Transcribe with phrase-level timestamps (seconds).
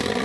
[0.00, 0.21] Yeah.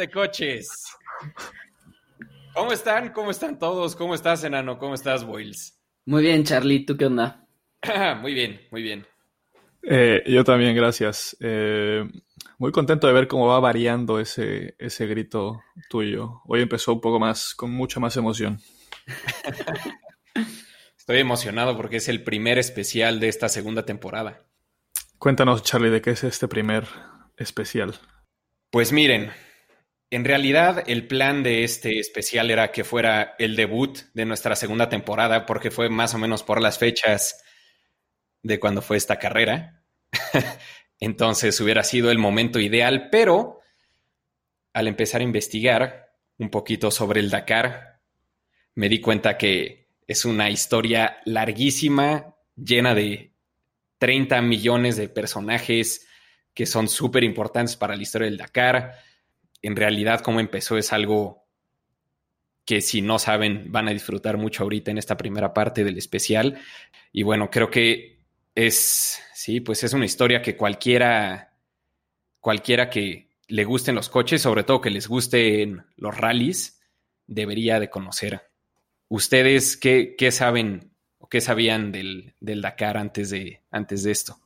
[0.00, 0.96] De coches.
[2.54, 3.12] ¿Cómo están?
[3.12, 3.94] ¿Cómo están todos?
[3.94, 4.78] ¿Cómo estás, enano?
[4.78, 5.78] ¿Cómo estás, Boils?
[6.06, 7.46] Muy bien, Charlie, ¿tú qué onda?
[8.22, 9.06] muy bien, muy bien.
[9.82, 11.36] Eh, yo también, gracias.
[11.40, 12.08] Eh,
[12.58, 16.40] muy contento de ver cómo va variando ese, ese grito tuyo.
[16.46, 18.58] Hoy empezó un poco más, con mucha más emoción.
[20.96, 24.46] Estoy emocionado porque es el primer especial de esta segunda temporada.
[25.18, 26.86] Cuéntanos, Charlie, de qué es este primer
[27.36, 27.96] especial.
[28.70, 29.30] Pues miren,
[30.10, 34.88] en realidad el plan de este especial era que fuera el debut de nuestra segunda
[34.88, 37.42] temporada porque fue más o menos por las fechas
[38.42, 39.84] de cuando fue esta carrera.
[41.00, 43.60] Entonces hubiera sido el momento ideal, pero
[44.72, 48.00] al empezar a investigar un poquito sobre el Dakar,
[48.74, 53.32] me di cuenta que es una historia larguísima, llena de
[53.98, 56.06] 30 millones de personajes
[56.52, 58.98] que son súper importantes para la historia del Dakar.
[59.62, 61.40] En realidad, cómo empezó es algo
[62.64, 66.58] que si no saben van a disfrutar mucho ahorita en esta primera parte del especial.
[67.12, 68.20] Y bueno, creo que
[68.54, 71.54] es, sí, pues es una historia que cualquiera,
[72.40, 76.80] cualquiera que le gusten los coches, sobre todo que les gusten los rallies,
[77.26, 78.42] debería de conocer.
[79.08, 84.36] ¿Ustedes qué, qué saben o qué sabían del, del, Dakar antes de, antes de esto?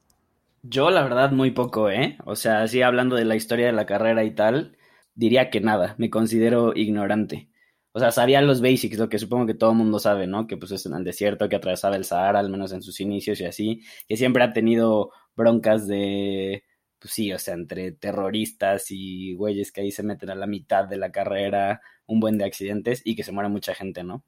[0.62, 2.16] Yo, la verdad, muy poco, ¿eh?
[2.24, 4.78] O sea, así hablando de la historia de la carrera y tal,
[5.14, 7.48] diría que nada, me considero ignorante.
[7.92, 10.48] O sea, sabía los basics, lo que supongo que todo el mundo sabe, ¿no?
[10.48, 13.40] Que pues es en el desierto, que atravesaba el Sahara, al menos en sus inicios
[13.40, 16.64] y así, que siempre ha tenido broncas de,
[16.98, 20.86] pues sí, o sea, entre terroristas y güeyes que ahí se meten a la mitad
[20.86, 24.24] de la carrera, un buen de accidentes y que se muere mucha gente, ¿no?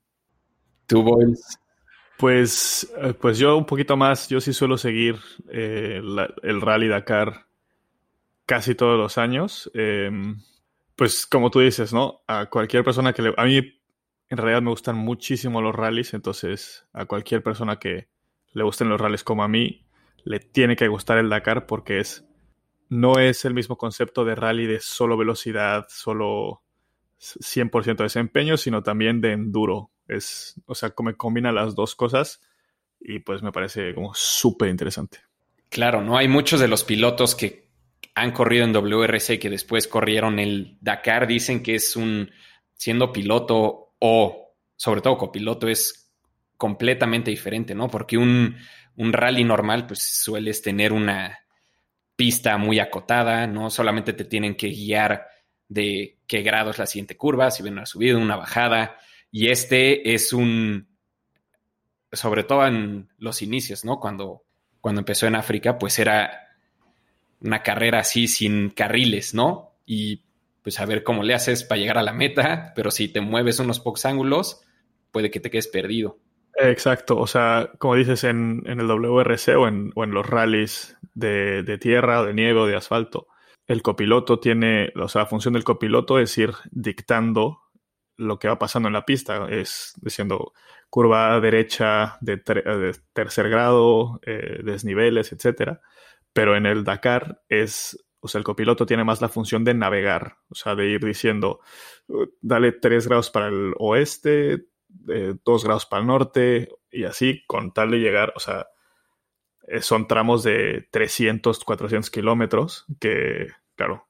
[0.87, 1.59] ¿Tú, Boys?
[2.19, 5.17] Pues, pues yo un poquito más, yo sí suelo seguir
[5.51, 7.47] eh, la, el Rally Dakar
[8.47, 9.69] casi todos los años.
[9.75, 10.11] Eh,
[10.97, 12.23] pues como tú dices, ¿no?
[12.27, 13.35] A cualquier persona que le...
[13.37, 13.81] A mí
[14.29, 18.09] en realidad me gustan muchísimo los rallies, entonces a cualquier persona que
[18.53, 19.87] le gusten los rallies como a mí,
[20.25, 22.25] le tiene que gustar el Dakar porque es...
[22.89, 26.63] No es el mismo concepto de rally de solo velocidad, solo
[27.19, 29.91] 100% de desempeño, sino también de enduro.
[30.07, 32.41] Es, o sea, como combina las dos cosas
[33.01, 35.19] y pues me parece como súper interesante.
[35.69, 36.17] Claro, ¿no?
[36.17, 37.66] Hay muchos de los pilotos que
[38.17, 42.31] han corrido en WRC que después corrieron el Dakar, dicen que es un,
[42.75, 46.11] siendo piloto o sobre todo copiloto, es
[46.57, 47.89] completamente diferente, ¿no?
[47.89, 48.57] Porque un,
[48.97, 51.41] un rally normal, pues sueles tener una
[52.17, 53.69] pista muy acotada, ¿no?
[53.69, 55.27] Solamente te tienen que guiar
[55.69, 58.97] de qué grado es la siguiente curva, si viene una subida, una bajada,
[59.31, 60.89] y este es un,
[62.13, 64.01] sobre todo en los inicios, ¿no?
[64.01, 64.45] Cuando,
[64.81, 66.46] cuando empezó en África, pues era
[67.41, 69.75] una carrera así sin carriles, ¿no?
[69.85, 70.23] Y
[70.63, 73.61] pues a ver cómo le haces para llegar a la meta, pero si te mueves
[73.61, 74.63] unos pocos ángulos,
[75.13, 76.19] puede que te quedes perdido.
[76.59, 80.97] Exacto, o sea, como dices en, en el WRC o en, o en los rallies
[81.15, 83.29] de, de, tierra de nieve o de asfalto,
[83.67, 87.61] el copiloto tiene, o sea, la función del copiloto es ir dictando
[88.17, 90.53] lo que va pasando en la pista, es diciendo
[90.89, 95.83] curva derecha de, de tercer grado, eh, desniveles, etcétera
[96.37, 100.37] pero en el Dakar es, o sea, el copiloto tiene más la función de navegar,
[100.51, 101.61] o sea, de ir diciendo,
[102.43, 104.67] dale 3 grados para el oeste,
[105.09, 108.67] eh, 2 grados para el norte, y así, con tal de llegar, o sea,
[109.67, 114.07] eh, son tramos de 300, 400 kilómetros, que, claro,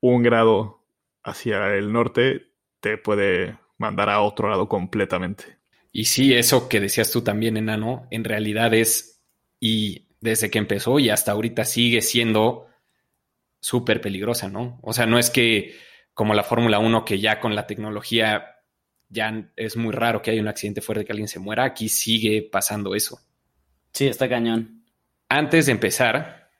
[0.00, 0.84] un grado
[1.22, 5.56] hacia el norte te puede mandar a otro lado completamente.
[5.90, 9.22] Y sí, eso que decías tú también, enano, en realidad es,
[9.58, 12.68] y desde que empezó y hasta ahorita sigue siendo
[13.60, 14.78] súper peligrosa, ¿no?
[14.82, 15.76] O sea, no es que
[16.14, 18.56] como la Fórmula 1 que ya con la tecnología
[19.08, 22.48] ya es muy raro que haya un accidente fuerte que alguien se muera, aquí sigue
[22.50, 23.20] pasando eso.
[23.92, 24.84] Sí, está cañón.
[25.28, 26.50] Antes de empezar,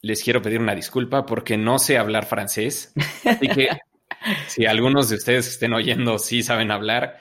[0.00, 2.92] les quiero pedir una disculpa porque no sé hablar francés.
[3.24, 3.68] Así que
[4.48, 7.20] si algunos de ustedes estén oyendo sí saben hablar,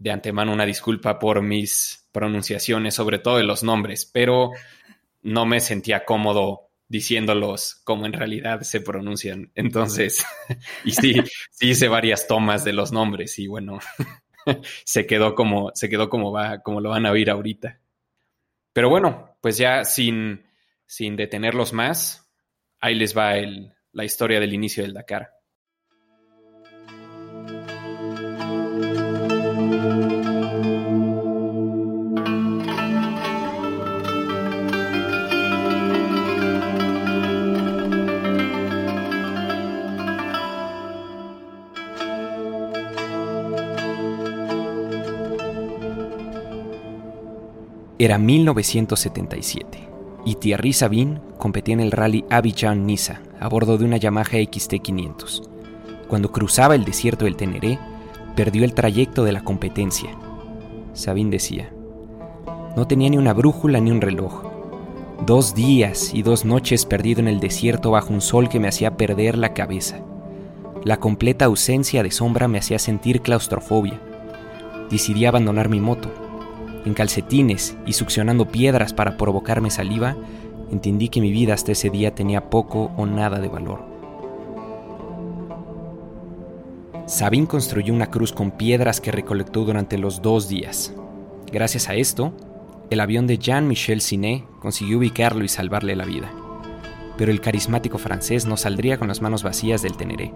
[0.00, 4.50] de antemano una disculpa por mis pronunciaciones, sobre todo de los nombres, pero
[5.20, 9.52] no me sentía cómodo diciéndolos como en realidad se pronuncian.
[9.54, 10.24] Entonces,
[10.84, 11.14] y sí,
[11.50, 13.78] sí hice varias tomas de los nombres y bueno,
[14.84, 17.78] se quedó como, se quedó como va, como lo van a oír ahorita.
[18.72, 20.46] Pero bueno, pues ya sin,
[20.86, 22.26] sin detenerlos más,
[22.80, 25.39] ahí les va el, la historia del inicio del Dakar.
[48.00, 49.78] Era 1977
[50.24, 55.42] y Thierry Sabine competía en el rally Abidjan-Niza a bordo de una Yamaha XT500.
[56.08, 57.78] Cuando cruzaba el desierto del Teneré,
[58.34, 60.08] perdió el trayecto de la competencia.
[60.94, 61.74] Sabine decía,
[62.74, 64.44] no tenía ni una brújula ni un reloj.
[65.26, 68.96] Dos días y dos noches perdido en el desierto bajo un sol que me hacía
[68.96, 70.00] perder la cabeza.
[70.84, 74.00] La completa ausencia de sombra me hacía sentir claustrofobia.
[74.88, 76.29] Decidí abandonar mi moto
[76.84, 80.16] en calcetines y succionando piedras para provocarme saliva,
[80.70, 83.84] entendí que mi vida hasta ese día tenía poco o nada de valor.
[87.06, 90.94] Sabine construyó una cruz con piedras que recolectó durante los dos días.
[91.52, 92.32] Gracias a esto,
[92.88, 96.30] el avión de Jean-Michel Ciné consiguió ubicarlo y salvarle la vida.
[97.18, 100.32] Pero el carismático francés no saldría con las manos vacías del Teneré.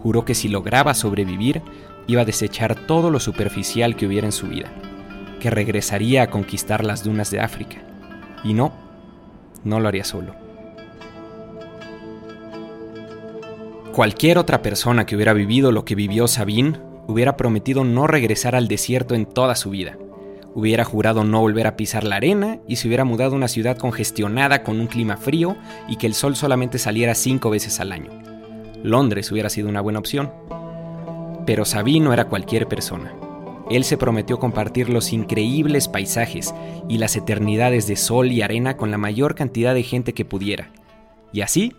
[0.00, 1.62] Juró que si lograba sobrevivir,
[2.06, 4.70] iba a desechar todo lo superficial que hubiera en su vida
[5.38, 7.76] que regresaría a conquistar las dunas de África.
[8.44, 8.72] Y no,
[9.64, 10.34] no lo haría solo.
[13.92, 18.68] Cualquier otra persona que hubiera vivido lo que vivió Sabine hubiera prometido no regresar al
[18.68, 19.98] desierto en toda su vida.
[20.54, 23.76] Hubiera jurado no volver a pisar la arena y se hubiera mudado a una ciudad
[23.76, 25.56] congestionada con un clima frío
[25.88, 28.10] y que el sol solamente saliera cinco veces al año.
[28.82, 30.32] Londres hubiera sido una buena opción.
[31.44, 33.12] Pero Sabine no era cualquier persona.
[33.70, 36.54] Él se prometió compartir los increíbles paisajes
[36.88, 40.70] y las eternidades de sol y arena con la mayor cantidad de gente que pudiera.
[41.32, 41.74] Y así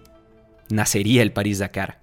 [0.70, 1.98] nacería el París-Dakar.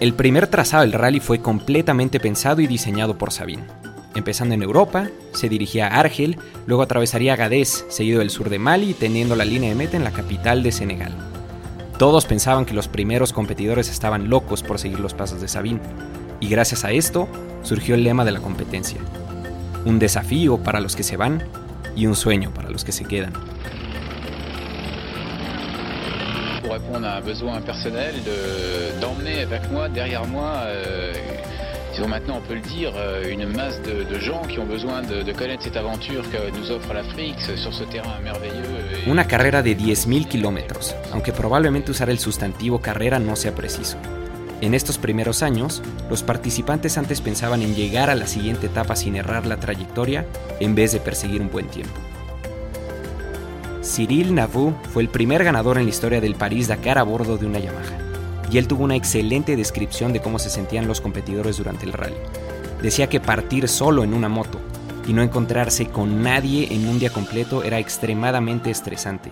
[0.00, 3.64] El primer trazado del rally fue completamente pensado y diseñado por Sabine.
[4.14, 8.94] Empezando en Europa, se dirigía a Argel, luego atravesaría Gadez, seguido del sur de Mali,
[8.94, 11.12] teniendo la línea de meta en la capital de Senegal.
[11.98, 15.80] Todos pensaban que los primeros competidores estaban locos por seguir los pasos de Sabine,
[16.40, 17.28] y gracias a esto
[17.62, 19.00] surgió el lema de la competencia.
[19.84, 21.42] Un desafío para los que se van
[21.94, 23.32] y un sueño para los que se quedan.
[26.62, 28.14] Pour répondre a un besoin personnel
[29.00, 31.12] d'emmener avec moi, derrière euh,
[32.08, 35.62] maintenant on peut le dire, euh, une masse de, gens qui ont besoin de, connaître
[35.62, 39.06] cette aventure que nous offre l'Afrique sur ce terrain merveilleux.
[39.06, 43.96] Una carrera de 10.000 kilómetros, aunque probablemente usar el sustantivo carrera no sea preciso.
[44.60, 49.14] En estos primeros años, los participantes antes pensaban en llegar a la siguiente etapa sin
[49.16, 50.26] errar la trayectoria
[50.58, 51.94] en vez de perseguir un buen tiempo.
[53.82, 57.60] Cyril Navou fue el primer ganador en la historia del París-Dakar a bordo de una
[57.60, 57.97] Yamaha
[58.50, 62.16] y él tuvo una excelente descripción de cómo se sentían los competidores durante el rally.
[62.82, 64.58] Decía que partir solo en una moto
[65.06, 69.30] y no encontrarse con nadie en un día completo era extremadamente estresante.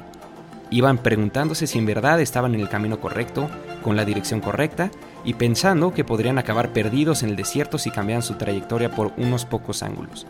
[0.71, 3.49] Iban preguntándose si en verdad estaban en el camino correcto,
[3.83, 4.91] con la dirección correcta,
[5.25, 9.45] y pensando que podrían acabar perdidos en el desierto si cambiaban su trayectoria por unos
[9.45, 10.27] pocos ángulos.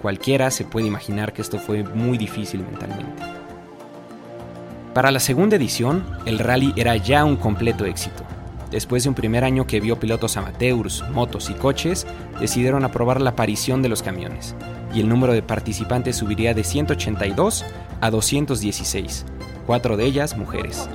[0.00, 3.43] Cualquiera se puede imaginar que esto fue muy difícil mentalmente.
[4.94, 8.22] Para la segunda edición, el rally era ya un completo éxito.
[8.70, 12.06] Después de un primer año que vio pilotos amateurs, motos y coches,
[12.38, 14.54] decidieron aprobar la aparición de los camiones,
[14.94, 17.64] y el número de participantes subiría de 182
[18.00, 19.26] a 216,
[19.66, 20.88] cuatro de ellas mujeres.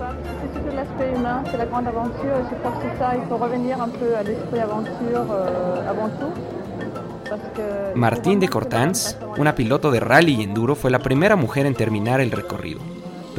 [7.95, 12.21] Martín de Cortans, una piloto de rally y enduro, fue la primera mujer en terminar
[12.21, 12.79] el recorrido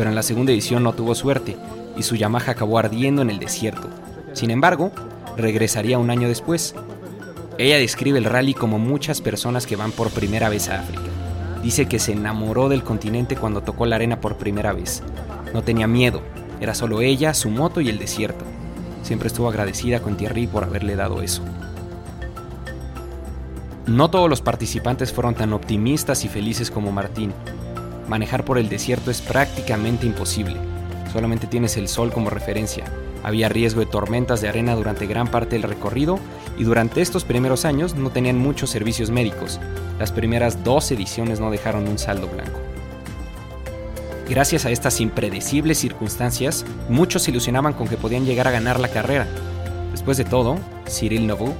[0.00, 1.58] pero en la segunda edición no tuvo suerte
[1.94, 3.90] y su Yamaha acabó ardiendo en el desierto.
[4.32, 4.92] Sin embargo,
[5.36, 6.74] regresaría un año después.
[7.58, 11.02] Ella describe el rally como muchas personas que van por primera vez a África.
[11.62, 15.02] Dice que se enamoró del continente cuando tocó la arena por primera vez.
[15.52, 16.22] No tenía miedo,
[16.62, 18.46] era solo ella, su moto y el desierto.
[19.02, 21.42] Siempre estuvo agradecida con Thierry por haberle dado eso.
[23.84, 27.34] No todos los participantes fueron tan optimistas y felices como Martín.
[28.10, 30.56] Manejar por el desierto es prácticamente imposible.
[31.12, 32.84] Solamente tienes el sol como referencia.
[33.22, 36.18] Había riesgo de tormentas de arena durante gran parte del recorrido
[36.58, 39.60] y durante estos primeros años no tenían muchos servicios médicos.
[40.00, 42.58] Las primeras dos ediciones no dejaron un saldo blanco.
[44.28, 48.88] Gracias a estas impredecibles circunstancias, muchos se ilusionaban con que podían llegar a ganar la
[48.88, 49.28] carrera.
[49.92, 51.54] Después de todo, Cyril Novou,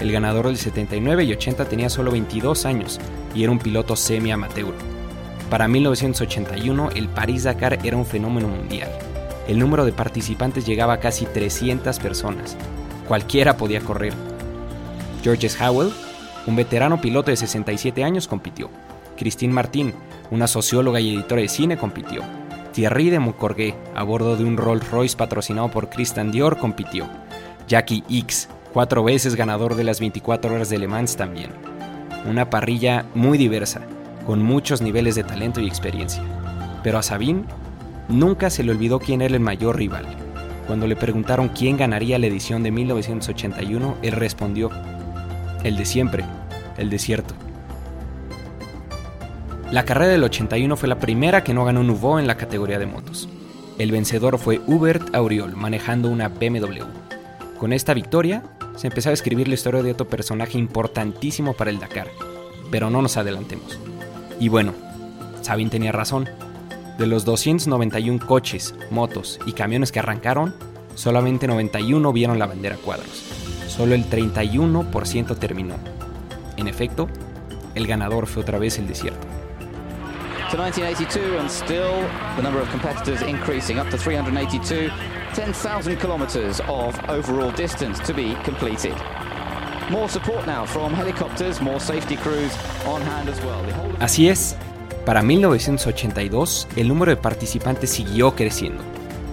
[0.00, 3.00] el ganador del 79 y 80, tenía solo 22 años
[3.34, 4.93] y era un piloto semi-amateur.
[5.54, 8.90] Para 1981, el París-Dakar era un fenómeno mundial.
[9.46, 12.56] El número de participantes llegaba a casi 300 personas.
[13.06, 14.14] Cualquiera podía correr.
[15.22, 15.92] Georges Howell,
[16.48, 18.68] un veterano piloto de 67 años, compitió.
[19.16, 19.94] Christine Martin,
[20.32, 22.24] una socióloga y editora de cine, compitió.
[22.72, 27.08] Thierry de Moucorguet, a bordo de un Rolls Royce patrocinado por Christian Dior, compitió.
[27.68, 31.52] Jackie X, cuatro veces ganador de las 24 horas de Le Mans también.
[32.28, 33.82] Una parrilla muy diversa,
[34.26, 36.22] con muchos niveles de talento y experiencia.
[36.82, 37.44] Pero a Sabine
[38.08, 40.06] nunca se le olvidó quién era el mayor rival.
[40.66, 44.70] Cuando le preguntaron quién ganaría la edición de 1981, él respondió,
[45.62, 46.24] el de siempre,
[46.78, 47.34] el desierto.
[49.70, 52.86] La carrera del 81 fue la primera que no ganó Nouveau en la categoría de
[52.86, 53.28] motos.
[53.78, 56.84] El vencedor fue Hubert Auriol manejando una BMW.
[57.58, 58.42] Con esta victoria,
[58.76, 62.08] se empezó a escribir la historia de otro personaje importantísimo para el Dakar,
[62.70, 63.78] pero no nos adelantemos.
[64.40, 64.72] Y bueno,
[65.42, 66.28] Sabin tenía razón.
[66.98, 70.54] De los 291 coches, motos y camiones que arrancaron,
[70.94, 73.24] solamente 91 vieron la bandera cuadros.
[73.68, 75.74] Solo el 31% terminó.
[76.56, 77.08] En efecto,
[77.74, 79.26] el ganador fue otra vez el desierto.
[80.50, 84.92] To 1982 and still the number of competitors increasing up to 382,
[85.34, 88.94] 10,000 kilometers of overall distance to be completed.
[94.00, 94.56] Así es,
[95.04, 98.82] para 1982 el número de participantes siguió creciendo.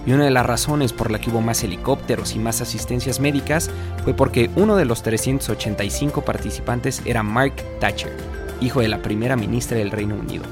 [0.04, 3.70] Y una de las razones por la que hubo más helicópteros y más asistencias médicas
[4.04, 8.14] fue porque uno de los 385 participantes era Mark Thatcher,
[8.60, 10.44] hijo de la primera ministra del Reino Unido.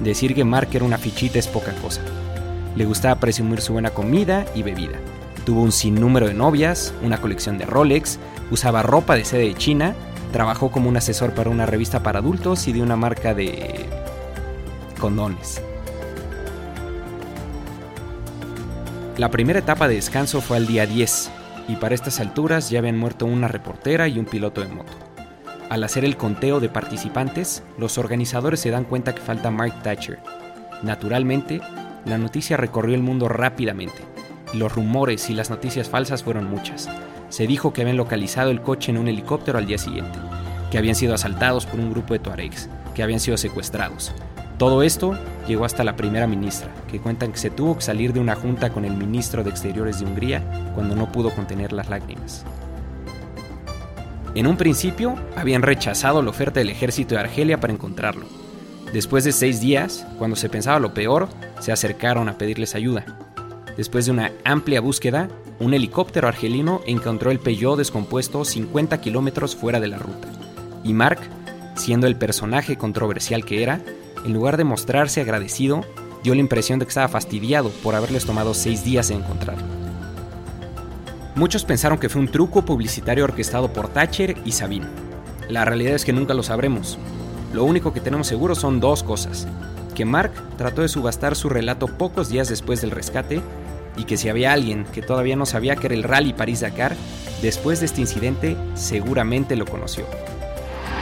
[0.00, 2.00] Decir que Mark era una fichita es poca cosa.
[2.74, 4.98] Le gustaba presumir su buena comida y bebida.
[5.44, 8.18] Tuvo un sinnúmero de novias, una colección de Rolex,
[8.50, 9.94] usaba ropa de sede de China,
[10.32, 13.86] trabajó como un asesor para una revista para adultos y de una marca de
[14.98, 15.62] condones.
[19.16, 21.30] La primera etapa de descanso fue al día 10,
[21.68, 24.92] y para estas alturas ya habían muerto una reportera y un piloto de moto.
[25.68, 30.18] Al hacer el conteo de participantes, los organizadores se dan cuenta que falta Mark Thatcher.
[30.82, 31.60] Naturalmente,
[32.06, 34.02] la noticia recorrió el mundo rápidamente,
[34.52, 36.88] y los rumores y las noticias falsas fueron muchas.
[37.30, 40.18] Se dijo que habían localizado el coche en un helicóptero al día siguiente,
[40.70, 44.12] que habían sido asaltados por un grupo de tuaregs, que habían sido secuestrados.
[44.58, 45.16] Todo esto
[45.48, 48.70] llegó hasta la primera ministra, que cuentan que se tuvo que salir de una junta
[48.70, 50.42] con el ministro de Exteriores de Hungría
[50.74, 52.44] cuando no pudo contener las lágrimas.
[54.34, 58.26] En un principio, habían rechazado la oferta del ejército de Argelia para encontrarlo.
[58.92, 61.28] Después de seis días, cuando se pensaba lo peor,
[61.60, 63.04] se acercaron a pedirles ayuda.
[63.76, 65.28] Después de una amplia búsqueda,
[65.60, 70.28] un helicóptero argelino encontró el Peugeot descompuesto 50 kilómetros fuera de la ruta.
[70.82, 71.20] Y Mark,
[71.76, 73.82] siendo el personaje controversial que era,
[74.24, 75.82] en lugar de mostrarse agradecido,
[76.24, 79.66] dio la impresión de que estaba fastidiado por haberles tomado seis días en encontrarlo.
[81.34, 84.86] Muchos pensaron que fue un truco publicitario orquestado por Thatcher y Sabine.
[85.50, 86.98] La realidad es que nunca lo sabremos.
[87.52, 89.46] Lo único que tenemos seguro son dos cosas.
[89.94, 93.42] Que Mark trató de subastar su relato pocos días después del rescate
[94.00, 96.96] y que si había alguien que todavía no sabía que era el Rally París-Dakar,
[97.42, 100.06] después de este incidente seguramente lo conoció.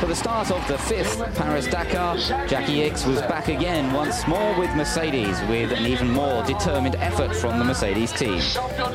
[0.01, 4.71] For the start of the fifth Paris-Dakar, Jackie X was back again once more with
[4.77, 8.41] Mercedes, with an even more determined effort from the Mercedes team,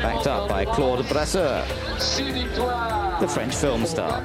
[0.01, 1.63] backed up by Claude Brasseur,
[3.19, 4.22] the French film star.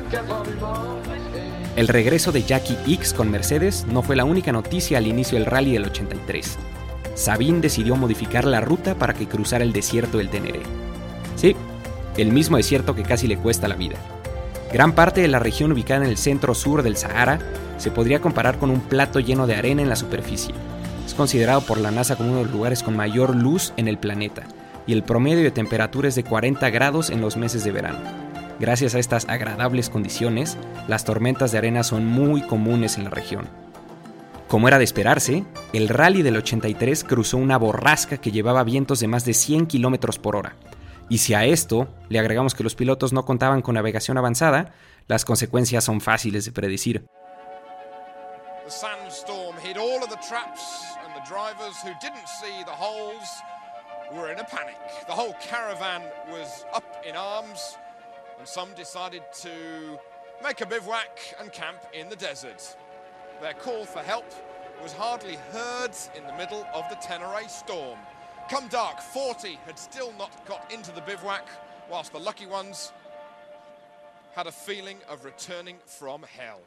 [1.76, 5.46] El regreso de Jackie X con Mercedes no fue la única noticia al inicio del
[5.46, 6.58] rally del 83.
[7.18, 10.60] Sabine decidió modificar la ruta para que cruzara el desierto del Teneré.
[11.34, 11.56] Sí,
[12.16, 13.96] el mismo desierto que casi le cuesta la vida.
[14.72, 17.40] Gran parte de la región ubicada en el centro sur del Sahara
[17.76, 20.54] se podría comparar con un plato lleno de arena en la superficie.
[21.04, 23.98] Es considerado por la NASA como uno de los lugares con mayor luz en el
[23.98, 24.44] planeta,
[24.86, 27.98] y el promedio de temperatura es de 40 grados en los meses de verano.
[28.60, 30.56] Gracias a estas agradables condiciones,
[30.86, 33.48] las tormentas de arena son muy comunes en la región.
[34.48, 39.06] Como era de esperarse, el rally del 83 cruzó una borrasca que llevaba vientos de
[39.06, 40.56] más de 100 km por hora,
[41.10, 44.72] y si a esto le agregamos que los pilotos no contaban con navegación avanzada,
[45.06, 47.04] las consecuencias son fáciles de predecir.
[51.28, 53.42] drivers who didn't see the holes
[54.14, 54.78] were in a panic.
[55.06, 56.00] The whole caravan
[56.30, 57.76] was up in arms,
[58.38, 59.50] and some decided to
[60.42, 62.76] make a bivouac and camp in the desert.
[63.40, 64.26] Their call for help
[64.82, 67.98] was hardly heard in the middle of the Tenere storm.
[68.50, 71.46] Come dark, 40 had still not got into the bivouac,
[71.90, 72.92] whilst the lucky ones
[74.34, 76.60] had a feeling of returning from hell.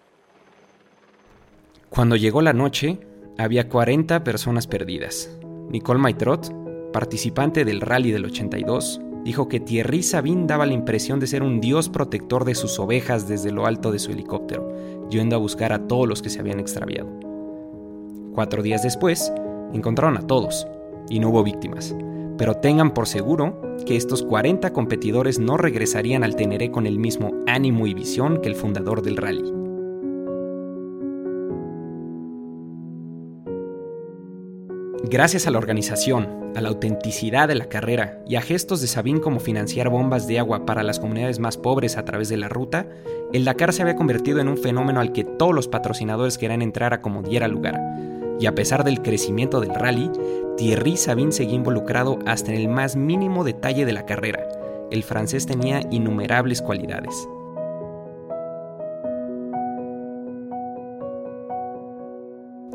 [1.90, 3.00] Cuando llegó la noche,
[3.38, 5.30] había 40 personas perdidas.
[5.70, 6.51] Nicole Maitrot,
[6.94, 11.62] participante del rally del 82, dijo que Thierry Sabine daba la impresión de ser un
[11.62, 15.88] dios protector de sus ovejas desde lo alto de su helicóptero, yendo a buscar a
[15.88, 17.10] todos los que se habían extraviado.
[18.34, 19.32] Cuatro días después,
[19.74, 20.68] encontraron a todos,
[21.10, 21.96] y no hubo víctimas.
[22.38, 27.32] Pero tengan por seguro que estos 40 competidores no regresarían al Teneré con el mismo
[27.46, 29.61] ánimo y visión que el fundador del rally.
[35.12, 39.20] Gracias a la organización, a la autenticidad de la carrera y a gestos de Sabine
[39.20, 42.88] como financiar bombas de agua para las comunidades más pobres a través de la ruta,
[43.34, 46.94] el Dakar se había convertido en un fenómeno al que todos los patrocinadores querían entrar
[46.94, 47.77] a como diera lugar.
[48.39, 50.10] Y a pesar del crecimiento del rally,
[50.56, 54.48] Thierry Sabine seguía involucrado hasta en el más mínimo detalle de la carrera.
[54.91, 57.27] El francés tenía innumerables cualidades.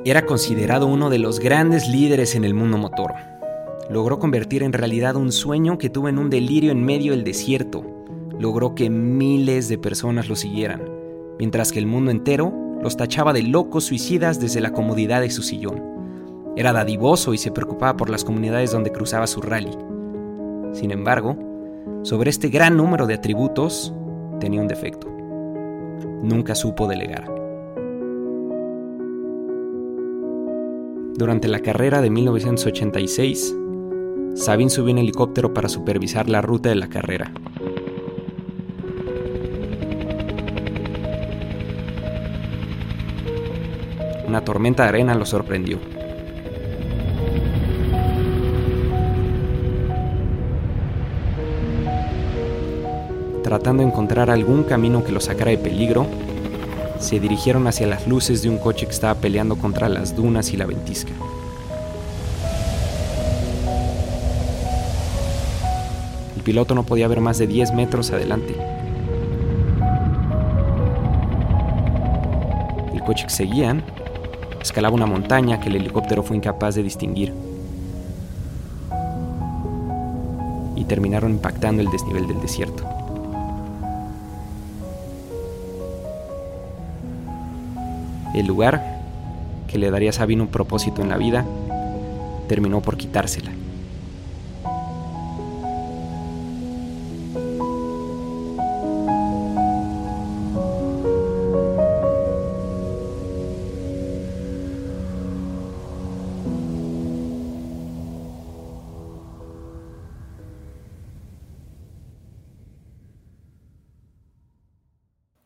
[0.07, 3.13] Era considerado uno de los grandes líderes en el mundo motor.
[3.91, 7.85] Logró convertir en realidad un sueño que tuvo en un delirio en medio del desierto.
[8.39, 10.89] Logró que miles de personas lo siguieran,
[11.41, 15.43] mientras que el mundo entero los tachaba de locos suicidas desde la comodidad de su
[15.43, 15.83] sillón.
[16.55, 19.77] Era dadivoso y se preocupaba por las comunidades donde cruzaba su rally.
[20.73, 21.37] Sin embargo,
[22.03, 23.93] sobre este gran número de atributos,
[24.39, 25.09] tenía un defecto.
[26.23, 27.46] Nunca supo delegar.
[31.17, 33.57] Durante la carrera de 1986,
[34.35, 37.33] Sabine subió en helicóptero para supervisar la ruta de la carrera.
[44.29, 45.79] Una tormenta de arena lo sorprendió.
[53.43, 56.07] Tratando de encontrar algún camino que lo sacara de peligro,
[56.99, 60.57] se dirigieron hacia las luces de un coche que estaba peleando contra las dunas y
[60.57, 61.13] la ventisca.
[66.37, 68.57] El piloto no podía ver más de 10 metros adelante.
[72.93, 73.83] El coche que seguían
[74.61, 77.33] escalaba una montaña que el helicóptero fue incapaz de distinguir.
[80.75, 82.96] Y terminaron impactando el desnivel del desierto.
[88.37, 89.01] El lugar,
[89.67, 91.47] que le daría a un propósito en la vida,
[92.49, 93.51] terminó por quitársela.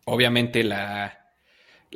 [0.06, 1.19] Obviamente la,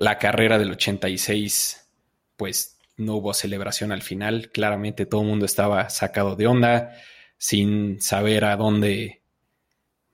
[0.05, 1.89] la carrera del 86,
[2.37, 4.51] pues no hubo celebración al final.
[4.53, 6.93] Claramente todo el mundo estaba sacado de onda,
[7.39, 9.23] sin saber a dónde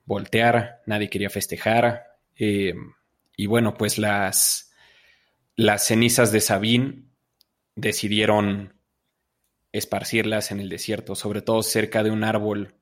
[0.05, 2.05] voltear, nadie quería festejar.
[2.37, 2.73] Eh,
[3.35, 4.71] y bueno, pues las,
[5.57, 7.03] las cenizas de Sabine
[7.75, 8.73] decidieron
[9.73, 12.75] esparcirlas en el desierto, sobre todo cerca de un árbol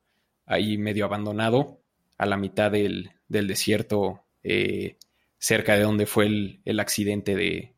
[0.46, 1.82] ahí medio abandonado,
[2.18, 4.26] a la mitad del, del desierto.
[4.44, 4.96] Eh,
[5.40, 7.74] cerca de donde fue el, accidente de,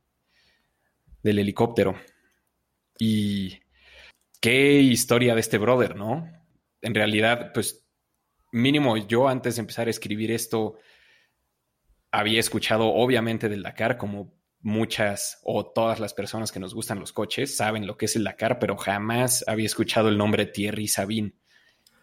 [1.22, 1.96] del helicóptero.
[2.98, 3.61] Y
[4.40, 6.29] qué historia de este brother, ¿no?
[6.83, 7.87] En realidad, pues
[8.51, 10.79] mínimo yo antes de empezar a escribir esto
[12.11, 17.12] había escuchado obviamente del Dakar como muchas o todas las personas que nos gustan los
[17.12, 21.35] coches saben lo que es el Dakar, pero jamás había escuchado el nombre Thierry Sabine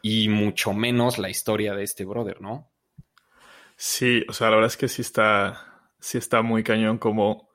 [0.02, 2.72] y mucho menos la historia de este brother, ¿no?
[3.82, 7.48] Sí, o sea, la verdad es que sí está, sí está muy cañón como,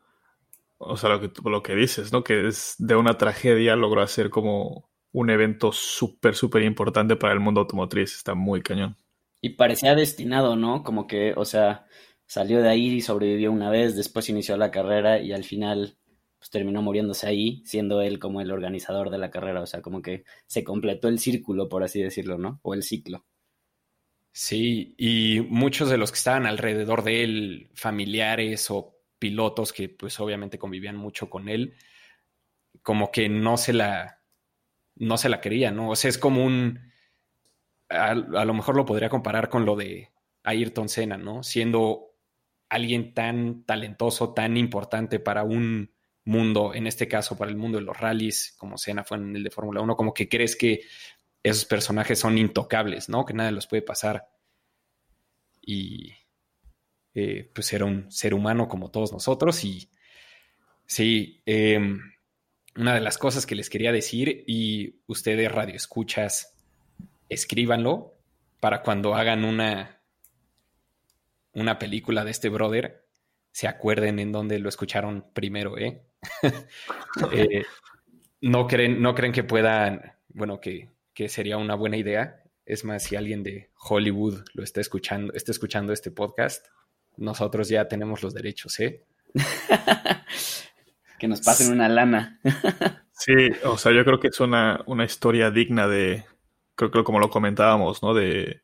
[0.79, 2.25] o sea, lo que, lo que dices, ¿no?
[2.25, 7.41] Que es de una tragedia logró hacer como un evento súper, súper importante para el
[7.41, 8.15] mundo automotriz.
[8.17, 8.97] Está muy cañón.
[9.43, 10.83] Y parecía destinado, ¿no?
[10.83, 11.85] Como que, o sea,
[12.25, 15.99] salió de ahí y sobrevivió una vez, después inició la carrera y al final
[16.39, 20.01] pues terminó muriéndose ahí, siendo él como el organizador de la carrera, o sea, como
[20.01, 22.61] que se completó el círculo, por así decirlo, ¿no?
[22.63, 23.27] O el ciclo.
[24.37, 30.19] Sí, y muchos de los que estaban alrededor de él, familiares o pilotos que pues
[30.19, 31.77] obviamente convivían mucho con él,
[32.83, 34.23] como que no se la,
[34.97, 35.91] no se la quería, ¿no?
[35.91, 36.81] O sea, es como un,
[37.89, 40.11] a, lo mejor lo podría comparar con lo de
[40.43, 41.45] Ayrton Senna, ¿no?
[41.45, 42.17] Siendo
[42.69, 45.95] alguien tan talentoso, tan importante para un
[46.25, 49.45] mundo, en este caso para el mundo de los rallies, como Senna fue en el
[49.45, 50.81] de Fórmula 1, como que crees que
[51.45, 53.25] esos personajes son intocables, ¿no?
[53.25, 54.29] Que nada los puede pasar.
[55.61, 56.15] Y
[57.15, 59.89] eh, pues era un ser humano como todos nosotros y
[60.87, 61.79] sí, eh,
[62.77, 66.57] una de las cosas que les quería decir y ustedes radio escuchas,
[67.29, 68.15] escríbanlo
[68.59, 70.01] para cuando hagan una,
[71.53, 73.07] una película de este brother,
[73.53, 76.03] se acuerden en dónde lo escucharon primero, ¿eh?
[77.33, 77.65] eh
[78.41, 82.43] no, creen, no creen que puedan, bueno, que, que, sería una buena idea.
[82.67, 86.67] Es más, si alguien de Hollywood lo está escuchando, está escuchando este podcast,
[87.17, 89.05] nosotros ya tenemos los derechos, ¿eh?
[91.19, 92.41] que nos pasen una lana.
[93.13, 93.33] sí,
[93.65, 96.25] o sea, yo creo que es una, una historia digna de,
[96.75, 98.15] creo que como lo comentábamos, ¿no?
[98.15, 98.63] De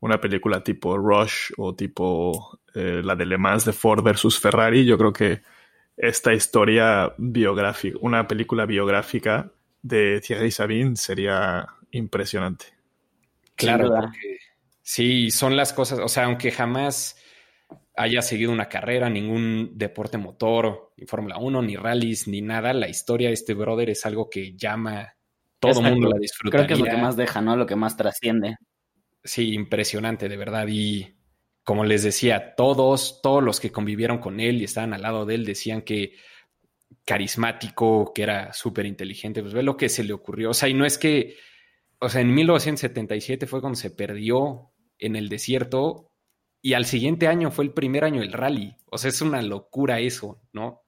[0.00, 4.84] una película tipo Rush o tipo eh, la de Le Mans de Ford versus Ferrari.
[4.84, 5.42] Yo creo que
[5.96, 9.50] esta historia biográfica, una película biográfica
[9.82, 12.66] de Thierry Sabine sería impresionante.
[13.54, 14.38] Claro, porque
[14.82, 17.16] sí, son las cosas, o sea, aunque jamás
[17.96, 22.88] haya seguido una carrera, ningún deporte motor, ni Fórmula 1, ni rallies, ni nada, la
[22.88, 25.14] historia de este brother es algo que llama
[25.58, 26.56] todo el mundo la disfruta.
[26.56, 27.56] Creo que es lo que más deja, ¿no?
[27.56, 28.56] Lo que más trasciende
[29.28, 30.66] sí, impresionante, de verdad.
[30.68, 31.14] Y
[31.64, 35.36] como les decía, todos, todos los que convivieron con él y estaban al lado de
[35.36, 36.14] él decían que
[37.04, 39.42] carismático, que era súper inteligente.
[39.42, 40.50] Pues ve lo que se le ocurrió.
[40.50, 41.36] O sea, y no es que,
[42.00, 46.10] o sea, en 1977 fue cuando se perdió en el desierto
[46.62, 48.76] y al siguiente año fue el primer año del rally.
[48.86, 50.82] O sea, es una locura eso, ¿no?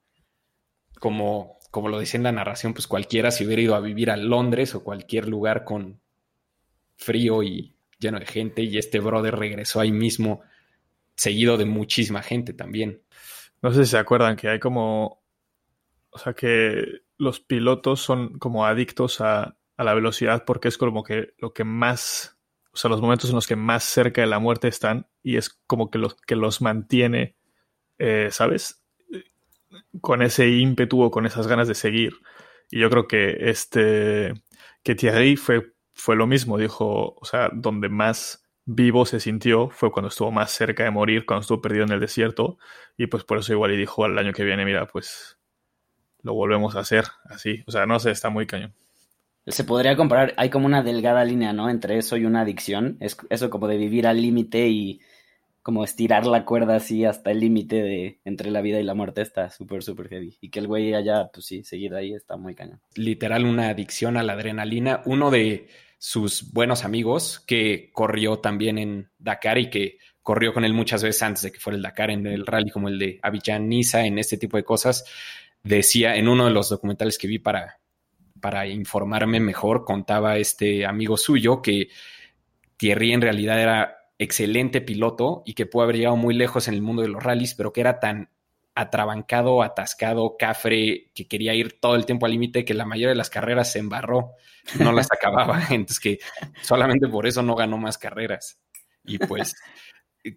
[1.01, 4.17] Como, como lo decía en la narración, pues cualquiera se hubiera ido a vivir a
[4.17, 6.01] Londres o cualquier lugar con
[6.97, 10.43] frío y lleno de gente y este brother regresó ahí mismo,
[11.17, 13.03] seguido de muchísima gente también.
[13.63, 15.23] No sé si se acuerdan que hay como,
[16.11, 21.35] o sea, que los pilotos son como adictos a, la velocidad porque es como que
[21.39, 22.39] lo que más,
[22.73, 25.51] o sea, los momentos en los que más cerca de la muerte están y es
[25.67, 27.37] como que los, que los mantiene,
[27.99, 28.83] eh, ¿sabes?
[30.01, 32.15] Con ese ímpetu o con esas ganas de seguir.
[32.71, 34.35] Y yo creo que este,
[34.83, 39.93] que Thierry fue fue lo mismo, dijo, o sea, donde más vivo se sintió fue
[39.93, 42.59] cuando estuvo más cerca de morir, cuando estuvo perdido en el desierto,
[42.97, 45.39] y pues por eso igual y dijo al año que viene, mira, pues
[46.23, 48.75] lo volvemos a hacer así, o sea, no sé, está muy cañón.
[49.51, 51.71] Se podría comparar, hay como una delgada línea, ¿no?
[51.71, 55.01] Entre eso y una adicción, es eso como de vivir al límite y
[55.63, 59.23] como estirar la cuerda así hasta el límite de entre la vida y la muerte
[59.23, 60.37] está súper, súper heavy.
[60.41, 62.81] Y que el güey allá, pues sí, seguir ahí está muy cañón.
[62.95, 65.03] Literal, una adicción a la adrenalina.
[65.05, 70.73] Uno de sus buenos amigos, que corrió también en Dakar y que corrió con él
[70.73, 73.69] muchas veces antes de que fuera el Dakar en el rally como el de Abidjan
[73.69, 75.05] Niza, en este tipo de cosas,
[75.63, 77.80] decía en uno de los documentales que vi para,
[78.41, 81.89] para informarme mejor, contaba este amigo suyo que
[82.77, 86.83] Thierry en realidad era excelente piloto y que pudo haber llegado muy lejos en el
[86.83, 88.31] mundo de los rallies, pero que era tan
[88.75, 93.15] atrabancado, atascado, cafre, que quería ir todo el tiempo al límite, que la mayoría de
[93.15, 94.33] las carreras se embarró,
[94.79, 96.19] no las acababa, entonces que
[96.63, 98.61] solamente por eso no ganó más carreras.
[99.05, 99.57] Y pues,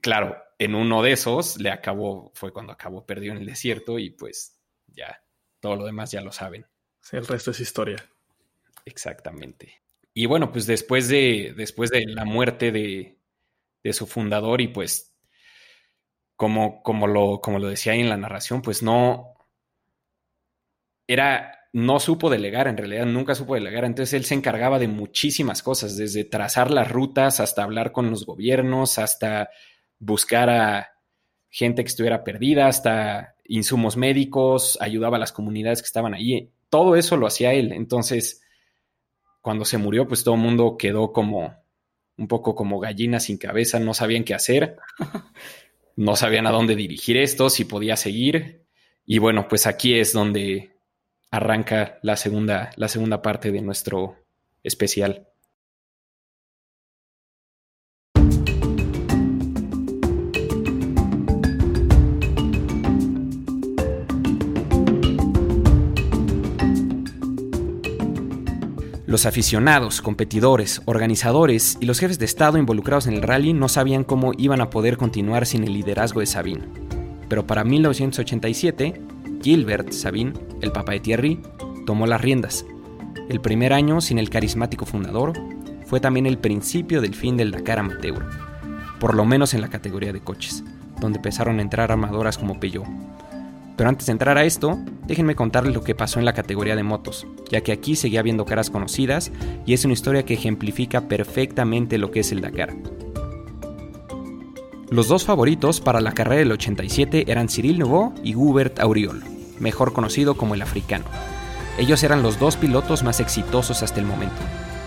[0.02, 4.10] claro, en uno de esos le acabó, fue cuando acabó perdido en el desierto y
[4.12, 5.22] pues ya,
[5.60, 6.66] todo lo demás ya lo saben.
[7.12, 7.98] El resto es historia.
[8.86, 9.82] Exactamente.
[10.13, 13.18] Y bueno, pues después de, después de la muerte de,
[13.84, 15.13] de su fundador y pues
[16.36, 19.36] como, como, lo, como lo decía ahí en la narración, pues no
[21.08, 25.62] era, no supo delegar, en realidad nunca supo delegar, entonces él se encargaba de muchísimas
[25.62, 29.50] cosas, desde trazar las rutas hasta hablar con los gobiernos, hasta
[30.00, 30.89] buscar a
[31.50, 36.96] gente que estuviera perdida, hasta insumos médicos, ayudaba a las comunidades que estaban ahí, todo
[36.96, 38.42] eso lo hacía él, entonces
[39.42, 41.54] cuando se murió, pues todo el mundo quedó como
[42.18, 44.78] un poco como gallina sin cabeza, no sabían qué hacer.
[45.96, 48.66] no sabían a dónde dirigir esto, si podía seguir.
[49.06, 50.76] Y bueno, pues aquí es donde
[51.30, 54.16] arranca la segunda, la segunda parte de nuestro
[54.64, 55.28] especial.
[69.13, 74.04] Los aficionados, competidores, organizadores y los jefes de Estado involucrados en el rally no sabían
[74.04, 76.67] cómo iban a poder continuar sin el liderazgo de Sabine.
[77.30, 78.99] Pero para 1987,
[79.43, 81.39] Gilbert Sabine, el papá de Thierry,
[81.86, 82.65] tomó las riendas.
[83.30, 85.34] El primer año sin el carismático fundador
[85.86, 88.28] fue también el principio del fin del Dakar amateur,
[88.99, 90.63] por lo menos en la categoría de coches,
[90.99, 92.88] donde empezaron a entrar armadoras como Peugeot.
[93.76, 96.84] Pero antes de entrar a esto, déjenme contarles lo que pasó en la categoría de
[96.84, 99.32] motos, ya que aquí seguía viendo caras conocidas
[99.66, 102.76] y es una historia que ejemplifica perfectamente lo que es el Dakar.
[104.90, 109.24] Los dos favoritos para la carrera del 87 eran Cyril Nouveau y Hubert Auriol,
[109.60, 111.06] mejor conocido como el africano.
[111.80, 114.36] Ellos eran los dos pilotos más exitosos hasta el momento,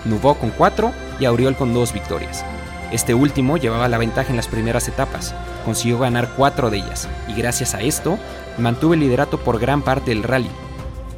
[0.04, 2.44] Nouveau con 4 y Auriol con 2 victorias.
[2.92, 7.36] Este último llevaba la ventaja en las primeras etapas, consiguió ganar 4 de ellas, y
[7.36, 8.16] gracias a esto
[8.58, 10.50] mantuvo el liderato por gran parte del rally.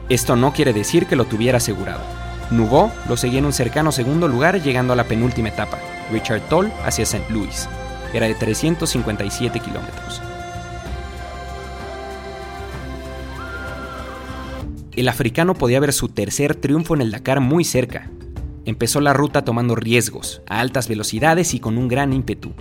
[0.08, 2.00] Esto no quiere decir que lo tuviera asegurado.
[2.50, 5.78] Nouveau lo seguía en un cercano segundo lugar llegando a la penúltima etapa,
[6.10, 7.24] Richard Toll hacia St.
[7.30, 7.68] Louis
[8.12, 10.22] era de 357 kilómetros.
[14.92, 18.10] El africano podía ver su tercer triunfo en el Dakar muy cerca.
[18.64, 22.52] Empezó la ruta tomando riesgos, a altas velocidades y con un gran ímpetu.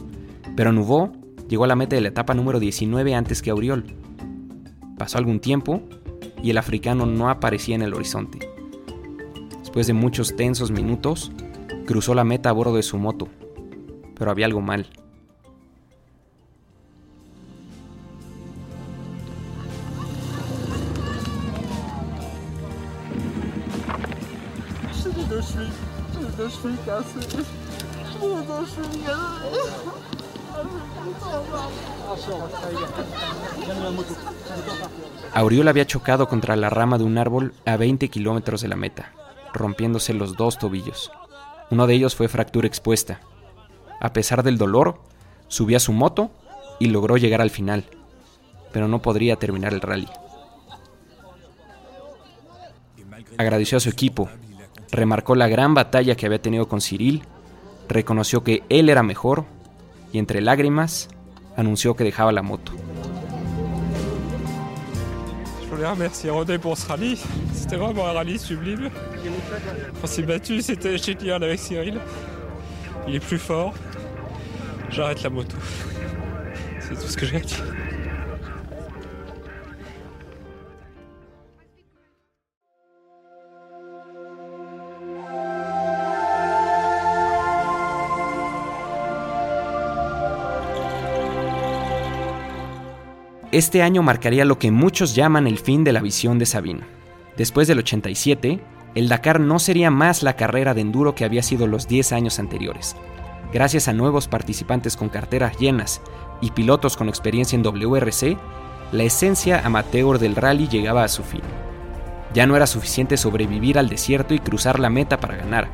[0.55, 1.11] Pero Nouveau
[1.49, 3.85] llegó a la meta de la etapa número 19 antes que Auriol.
[4.97, 5.81] Pasó algún tiempo
[6.41, 8.49] y el africano no aparecía en el horizonte.
[9.59, 11.31] Después de muchos tensos minutos,
[11.85, 13.27] cruzó la meta a bordo de su moto.
[14.17, 14.87] Pero había algo mal.
[35.33, 39.13] Auriol había chocado contra la rama de un árbol a 20 kilómetros de la meta,
[39.53, 41.11] rompiéndose los dos tobillos.
[41.69, 43.19] Uno de ellos fue fractura expuesta.
[43.99, 44.99] A pesar del dolor,
[45.47, 46.31] subió a su moto
[46.79, 47.85] y logró llegar al final,
[48.71, 50.07] pero no podría terminar el rally.
[53.37, 54.29] Agradeció a su equipo,
[54.91, 57.23] remarcó la gran batalla que había tenido con Cyril,
[57.87, 59.45] reconoció que él era mejor
[60.11, 61.09] y entre lágrimas
[61.55, 62.71] anunció que dejaba la moto.
[65.77, 67.19] Voulais remercier pour ce rallye.
[67.53, 68.89] C'était vraiment un rallye sublime.
[70.01, 71.99] On s'est battu, c'était génial avec Cyril.
[73.07, 73.75] Il est plus fort.
[74.89, 75.55] J'arrête la moto.
[76.79, 77.63] C'est tout ce que j'ai à dire.
[93.53, 96.81] Este año marcaría lo que muchos llaman el fin de la visión de Sabine.
[97.37, 98.59] Después del 87,
[98.93, 102.39] el Dakar no sería más la carrera de enduro que había sido los 10 años
[102.39, 102.97] anteriores.
[103.53, 106.01] Gracias a nuevos participantes con carteras llenas
[106.41, 108.37] y pilotos con experiencia en WRC,
[108.91, 111.41] la esencia amateur del rally llegaba a su fin.
[112.33, 115.69] Ya no era suficiente sobrevivir al desierto y cruzar la meta para ganar.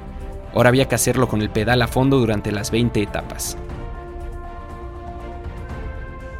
[0.53, 3.57] Ahora había que hacerlo con el pedal a fondo durante las 20 etapas.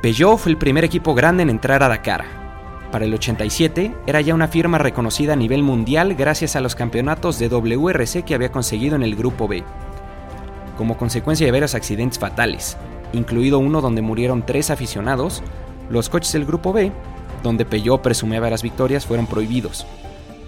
[0.04, 2.26] Peugeot fue el primer equipo grande en entrar a Dakar.
[2.92, 7.40] Para el 87 era ya una firma reconocida a nivel mundial gracias a los campeonatos
[7.40, 9.64] de WRC que había conseguido en el Grupo B.
[10.78, 12.76] Como consecuencia de varios accidentes fatales,
[13.14, 15.42] incluido uno donde murieron tres aficionados,
[15.90, 16.92] los coches del Grupo B,
[17.42, 19.88] donde Peugeot presumía las victorias, fueron prohibidos,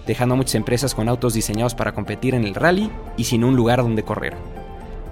[0.06, 3.56] dejando a muchas empresas con autos diseñados para competir en el rally y sin un
[3.56, 4.36] lugar donde correr.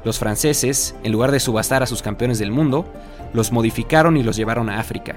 [0.03, 2.85] Los franceses, en lugar de subastar a sus campeones del mundo,
[3.33, 5.15] los modificaron y los llevaron a África,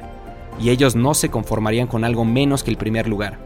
[0.61, 3.38] y ellos no se conformarían con algo menos que el primer lugar.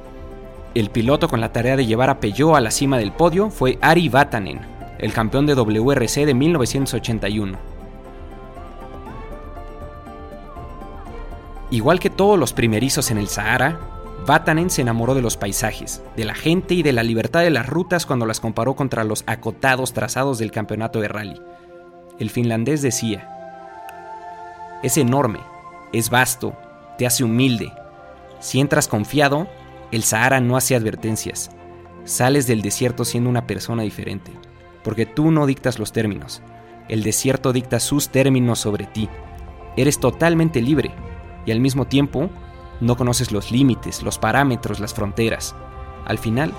[0.75, 3.79] El piloto con la tarea de llevar a Peugeot a la cima del podio fue
[3.81, 4.61] Ari Vatanen,
[4.99, 7.59] el campeón de WRC de 1981.
[11.71, 13.81] Igual que todos los primerizos en el Sahara,
[14.27, 17.67] Vatanen se enamoró de los paisajes, de la gente y de la libertad de las
[17.67, 21.41] rutas cuando las comparó contra los acotados trazados del campeonato de rally.
[22.19, 23.29] El finlandés decía,
[24.83, 25.41] es enorme,
[25.93, 26.55] es vasto,
[26.99, 27.73] te hace humilde.
[28.41, 29.49] Si entras confiado,
[29.91, 31.51] el Sahara no hace advertencias.
[32.05, 34.33] Sales del desierto siendo una persona diferente,
[34.85, 36.43] porque tú no dictas los términos.
[36.89, 39.09] El desierto dicta sus términos sobre ti.
[39.77, 40.93] Eres totalmente libre
[41.47, 42.31] y al mismo tiempo
[42.81, 45.55] no conoces los límites, los parámetros, las fronteras.
[46.07, 46.53] Al final,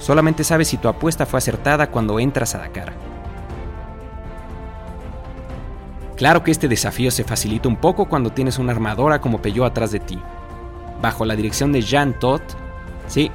[0.00, 2.92] solamente sabes si tu apuesta fue acertada cuando entras a Dakar.
[6.16, 9.90] Claro que este desafío se facilita un poco cuando tienes una armadora como Peugeot atrás
[9.90, 10.18] de ti.
[11.00, 12.42] Bajo la dirección de Jean Todt,
[13.08, 13.30] sí,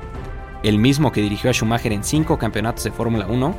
[0.63, 3.55] el mismo que dirigió a Schumacher en cinco campeonatos de Fórmula 1,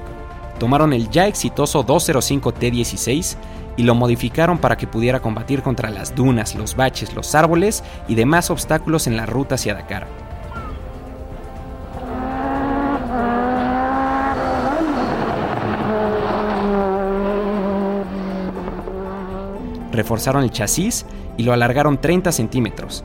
[0.59, 3.37] tomaron el ya exitoso 205 T16
[3.79, 8.17] y lo modificaron para que pudiera combatir contra las dunas, los baches, los árboles y
[8.17, 10.09] demás obstáculos en la ruta hacia Dakar.
[19.93, 23.05] Reforzaron el chasis y lo alargaron 30 centímetros.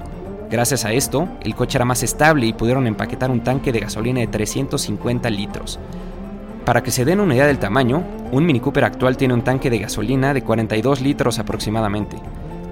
[0.49, 4.21] Gracias a esto, el coche era más estable y pudieron empaquetar un tanque de gasolina
[4.21, 5.79] de 350 litros.
[6.65, 9.69] Para que se den una idea del tamaño, un Mini Cooper actual tiene un tanque
[9.69, 12.17] de gasolina de 42 litros aproximadamente.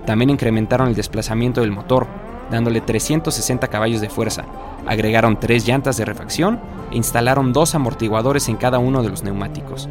[0.07, 2.07] También incrementaron el desplazamiento del motor,
[2.49, 4.43] dándole 360 caballos de fuerza,
[4.87, 6.59] agregaron tres llantas de refacción
[6.91, 9.87] e instalaron dos amortiguadores en cada uno de los neumáticos.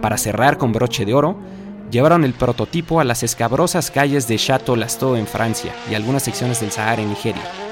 [0.00, 1.36] Para cerrar con broche de oro,
[1.90, 6.60] llevaron el prototipo a las escabrosas calles de Chateau Lasteau en Francia y algunas secciones
[6.60, 7.67] del Sahara en Nigeria.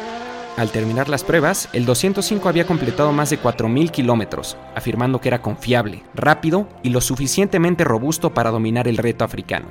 [0.57, 5.43] Al terminar las pruebas, el 205 había completado más de 4.000 kilómetros, afirmando que era
[5.43, 9.67] confiable, rápido y lo suficientemente robusto para dominar el reto africano.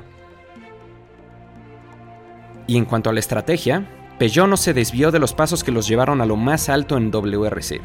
[2.68, 3.84] Y en cuanto a la estrategia,
[4.20, 7.10] Peugeot no se desvió de los pasos que los llevaron a lo más alto en
[7.10, 7.80] WRC.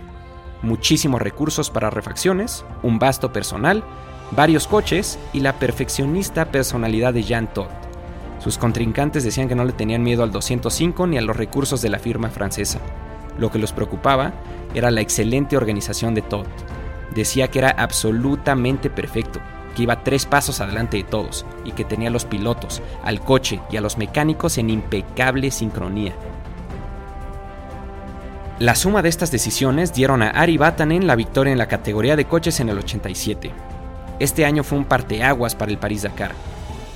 [0.61, 3.83] Muchísimos recursos para refacciones, un vasto personal,
[4.29, 7.90] varios coches y la perfeccionista personalidad de Jean Todt.
[8.43, 11.89] Sus contrincantes decían que no le tenían miedo al 205 ni a los recursos de
[11.89, 12.79] la firma francesa.
[13.37, 14.33] Lo que los preocupaba
[14.73, 16.47] era la excelente organización de Todt.
[17.13, 19.39] Decía que era absolutamente perfecto,
[19.75, 23.59] que iba tres pasos adelante de todos y que tenía a los pilotos, al coche
[23.69, 26.13] y a los mecánicos en impecable sincronía.
[28.57, 32.25] La suma de estas decisiones dieron a Ari Vatanen la victoria en la categoría de
[32.25, 33.51] coches en el 87.
[34.19, 36.31] Este año fue un parteaguas para el París-Dakar.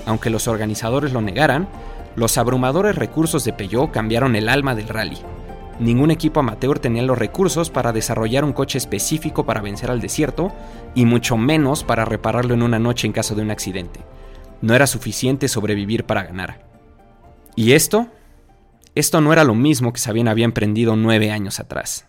[0.06, 1.68] Aunque los organizadores lo negaran,
[2.16, 5.18] los abrumadores recursos de Peugeot cambiaron el alma del rally.
[5.80, 10.54] Ningún equipo amateur tenía los recursos para desarrollar un coche específico para vencer al desierto
[10.94, 14.00] y mucho menos para repararlo en una noche en caso de un accidente.
[14.62, 16.66] No era suficiente sobrevivir para ganar.
[17.56, 18.08] ¿Y esto?
[18.96, 22.08] Esto no era lo mismo que Sabine había emprendido nueve años atrás.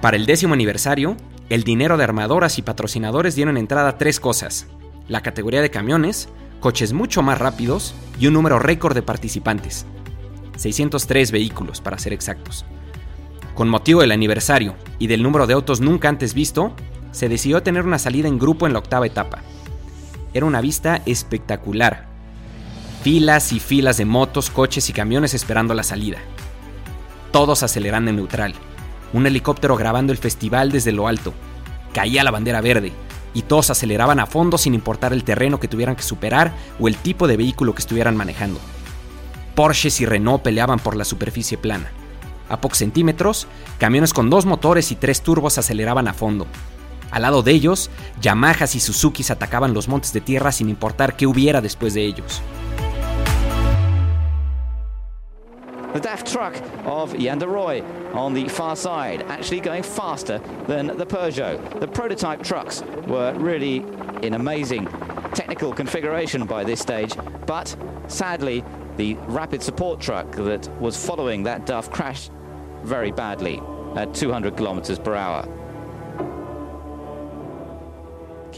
[0.00, 1.16] Para el décimo aniversario,
[1.48, 4.66] el dinero de armadoras y patrocinadores dieron entrada a tres cosas
[5.10, 6.28] la categoría de camiones,
[6.60, 9.84] coches mucho más rápidos y un número récord de participantes.
[10.56, 12.64] 603 vehículos, para ser exactos.
[13.56, 16.74] Con motivo del aniversario y del número de autos nunca antes visto,
[17.10, 19.42] se decidió tener una salida en grupo en la octava etapa.
[20.32, 22.06] Era una vista espectacular.
[23.02, 26.18] Filas y filas de motos, coches y camiones esperando la salida.
[27.32, 28.54] Todos acelerando en neutral.
[29.12, 31.34] Un helicóptero grabando el festival desde lo alto.
[31.92, 32.92] Caía la bandera verde
[33.34, 36.96] y todos aceleraban a fondo sin importar el terreno que tuvieran que superar o el
[36.96, 38.60] tipo de vehículo que estuvieran manejando.
[39.54, 41.90] Porsches y Renault peleaban por la superficie plana.
[42.48, 43.46] A pocos centímetros,
[43.78, 46.46] camiones con dos motores y tres turbos aceleraban a fondo.
[47.10, 51.26] Al lado de ellos, Yamahas y Suzukis atacaban los montes de tierra sin importar qué
[51.26, 52.40] hubiera después de ellos.
[55.92, 56.54] The DAF truck
[56.86, 61.80] of Yander Roy on the far side, actually going faster than the Peugeot.
[61.80, 63.84] The prototype trucks were really
[64.22, 64.86] in amazing
[65.34, 67.14] technical configuration by this stage,
[67.46, 67.74] but
[68.06, 68.64] sadly,
[68.96, 72.30] the rapid support truck that was following that DAF crashed
[72.84, 73.60] very badly
[73.96, 75.44] at 200 kilometers per hour.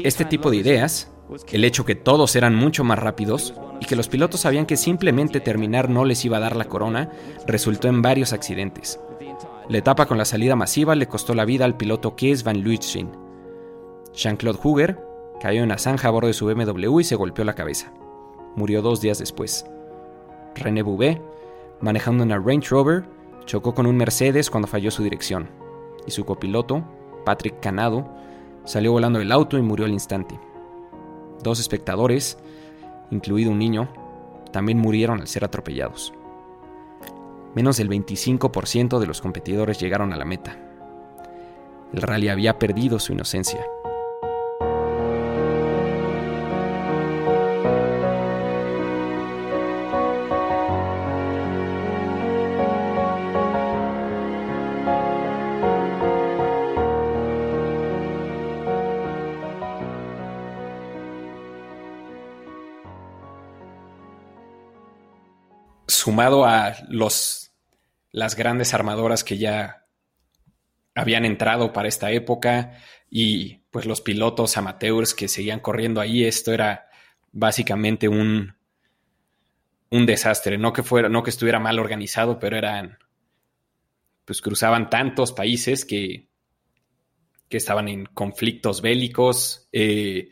[0.04, 1.06] Este tipo de ideas,
[1.50, 5.40] el hecho que todos eran mucho más rápidos, y que los pilotos sabían que simplemente
[5.40, 7.10] terminar no les iba a dar la corona,
[7.46, 9.00] resultó en varios accidentes.
[9.68, 13.10] La etapa con la salida masiva le costó la vida al piloto Kees van Luitschen.
[14.14, 15.00] Jean-Claude Huger
[15.40, 17.92] cayó en la zanja a bordo de su BMW y se golpeó la cabeza.
[18.54, 19.64] Murió dos días después.
[20.54, 21.20] René Bouvet,
[21.80, 23.04] manejando una Range Rover,
[23.46, 25.48] chocó con un Mercedes cuando falló su dirección,
[26.06, 26.84] y su copiloto,
[27.24, 28.06] Patrick Canado,
[28.64, 30.38] salió volando del auto y murió al instante.
[31.42, 32.38] Dos espectadores,
[33.10, 33.88] incluido un niño,
[34.52, 36.12] también murieron al ser atropellados.
[37.54, 40.56] Menos del 25% de los competidores llegaron a la meta.
[41.92, 43.60] El rally había perdido su inocencia.
[66.44, 67.52] A los,
[68.10, 69.86] las grandes armadoras que ya
[70.94, 72.78] habían entrado para esta época
[73.10, 76.88] y pues los pilotos amateurs que seguían corriendo ahí, esto era
[77.32, 78.54] básicamente un,
[79.90, 80.58] un desastre.
[80.58, 82.98] No que fuera, no que estuviera mal organizado, pero eran,
[84.24, 86.28] pues cruzaban tantos países que,
[87.48, 90.30] que estaban en conflictos bélicos, eh,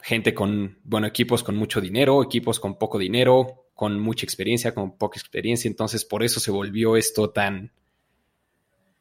[0.00, 4.96] gente con, bueno, equipos con mucho dinero, equipos con poco dinero, con mucha experiencia, con
[4.96, 7.72] poca experiencia, entonces por eso se volvió esto tan,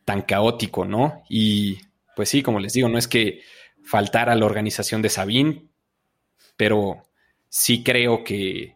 [0.03, 1.24] tan caótico, ¿no?
[1.30, 1.80] Y
[2.15, 3.41] pues sí, como les digo, no es que
[3.84, 5.67] faltara la organización de Sabine,
[6.57, 7.03] pero
[7.49, 8.76] sí creo que,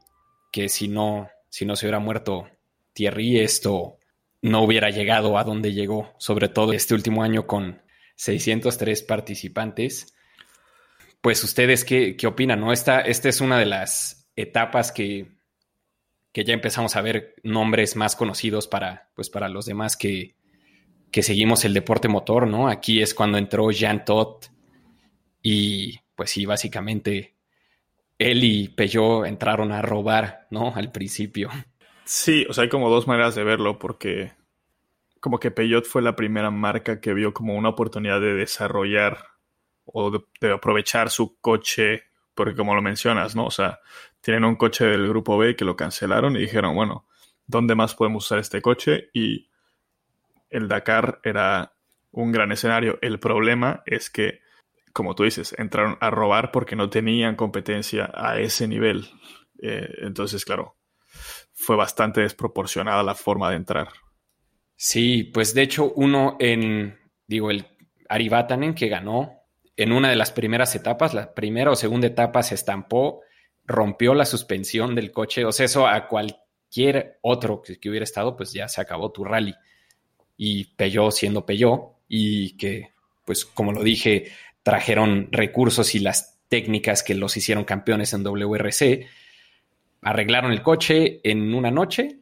[0.52, 2.48] que si no, si no se hubiera muerto
[2.94, 3.98] Thierry, esto
[4.42, 7.82] no hubiera llegado a donde llegó, sobre todo este último año con
[8.16, 10.14] 603 participantes.
[11.22, 12.60] Pues ustedes, ¿qué, qué opinan?
[12.60, 12.72] ¿no?
[12.72, 15.37] Esta, esta es una de las etapas que,
[16.32, 20.36] que ya empezamos a ver nombres más conocidos para, pues para los demás que,
[21.12, 22.68] que seguimos el deporte motor, ¿no?
[22.68, 24.48] Aquí es cuando entró Jean Todt
[25.42, 27.36] y pues sí, básicamente
[28.18, 30.74] él y Peugeot entraron a robar, ¿no?
[30.76, 31.50] Al principio.
[32.04, 34.34] Sí, o sea, hay como dos maneras de verlo, porque
[35.20, 39.26] como que Peugeot fue la primera marca que vio como una oportunidad de desarrollar
[39.86, 42.04] o de, aprovechar su coche,
[42.34, 43.46] porque como lo mencionas, ¿no?
[43.46, 43.80] O sea,
[44.28, 47.08] tienen un coche del grupo B que lo cancelaron y dijeron, bueno,
[47.46, 49.10] ¿dónde más podemos usar este coche?
[49.14, 49.48] Y
[50.50, 51.72] el Dakar era
[52.12, 53.00] un gran escenario.
[53.02, 54.42] El problema es que
[54.92, 59.08] como tú dices, entraron a robar porque no tenían competencia a ese nivel.
[59.62, 60.76] Eh, entonces, claro,
[61.54, 63.88] fue bastante desproporcionada la forma de entrar.
[64.76, 67.66] Sí, pues de hecho uno en, digo, el
[68.10, 69.44] Ari Vatanen que ganó
[69.78, 73.22] en una de las primeras etapas, la primera o segunda etapa se estampó,
[73.68, 78.54] rompió la suspensión del coche, o sea, eso a cualquier otro que, hubiera estado, pues
[78.54, 79.54] ya se acabó tu rally.
[80.38, 82.94] Y Peyó siendo Peyó, y que,
[83.26, 84.32] pues como lo dije,
[84.64, 89.06] trajeron recursos y las técnicas que los hicieron campeones en WRC,
[90.02, 92.20] arreglaron el coche en una noche,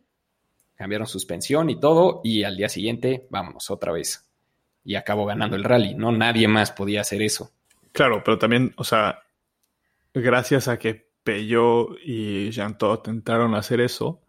[0.73, 4.31] cambiaron suspensión y todo, y al día siguiente, vámonos otra vez.
[4.83, 6.11] Y acabó ganando el rally, ¿no?
[6.11, 7.51] Nadie más podía hacer eso.
[7.91, 9.19] Claro, pero también, o sea,
[10.13, 14.21] gracias a que Peugeot y Jean Todt intentaron hacer eso,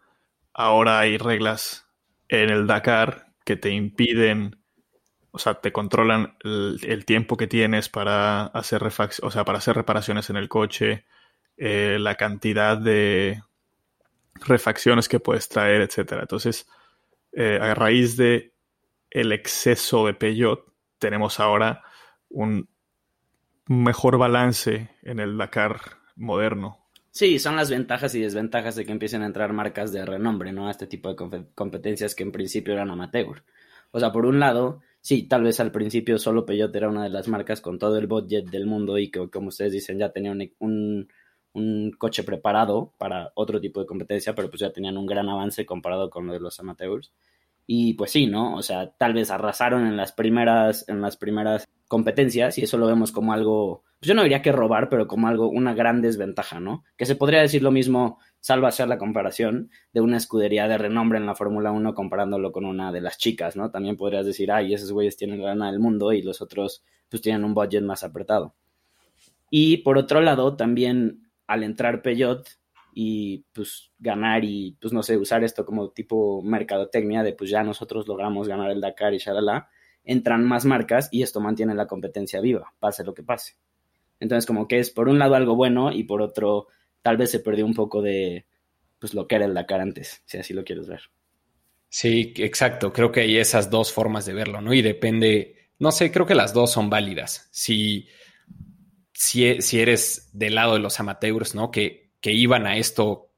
[0.53, 1.87] ahora hay reglas
[2.29, 4.57] en el Dakar que te impiden
[5.37, 8.83] o sea, te controlan el, tiempo que tienes para hacer,
[9.21, 11.05] o sea, para hacer reparaciones en el coche,
[11.59, 13.43] eh, la cantidad de
[14.37, 16.21] refacciones que puedes traer, etc.
[16.23, 16.67] Entonces,
[17.33, 18.55] eh, a raíz de
[19.11, 21.83] el exceso de Peugeot, tenemos ahora
[22.31, 22.71] un
[23.67, 26.86] mejor balance en el Dakar moderno.
[27.17, 30.69] Sí, son las ventajas y desventajas de que empiecen a entrar marcas de renombre, ¿no?
[30.69, 33.43] A este tipo de competencias que en principio eran amateur.
[33.91, 37.09] O sea, por un lado, sí, tal vez al principio solo Peugeot era una de
[37.09, 40.31] las marcas con todo el budget del mundo y que, como ustedes dicen, ya tenía
[40.59, 41.09] un,
[41.97, 46.11] coche preparado para otro tipo de competencia, pero pues ya tenían un gran avance comparado
[46.11, 47.15] con lo de los amateurs.
[47.67, 48.57] Y pues sí, ¿no?
[48.57, 52.87] O sea, tal vez arrasaron en las primeras, en las primeras competencias y eso lo
[52.87, 56.61] vemos como algo, pues yo no diría que robar, pero como algo, una gran desventaja,
[56.61, 56.85] ¿no?
[56.97, 61.19] Que se podría decir lo mismo salvo hacer la comparación de una escudería de renombre
[61.19, 63.71] en la Fórmula 1 comparándolo con una de las chicas, ¿no?
[63.71, 67.23] También podrías decir, ay, esos güeyes tienen la gana del mundo y los otros pues
[67.23, 68.55] tienen un budget más apretado.
[69.51, 72.47] Y por otro lado, también al entrar Peugeot
[72.93, 77.63] y pues ganar y pues no sé, usar esto como tipo mercadotecnia de pues ya
[77.63, 79.69] nosotros logramos ganar el Dakar y shalala,
[80.05, 83.57] entran más marcas y esto mantiene la competencia viva, pase lo que pase.
[84.21, 86.69] Entonces como que es por un lado algo bueno y por otro
[87.03, 88.47] tal vez se perdió un poco de
[88.99, 91.03] pues lo que era el Dakar antes, si así lo quieres ver.
[91.89, 92.93] Sí, exacto.
[92.93, 94.73] Creo que hay esas dos formas de verlo, ¿no?
[94.73, 97.49] Y depende, no sé, creo que las dos son válidas.
[97.53, 98.09] Si,
[99.13, 101.71] si, si eres del lado de los amateurs, ¿no?
[101.71, 103.31] Que, que iban a esto,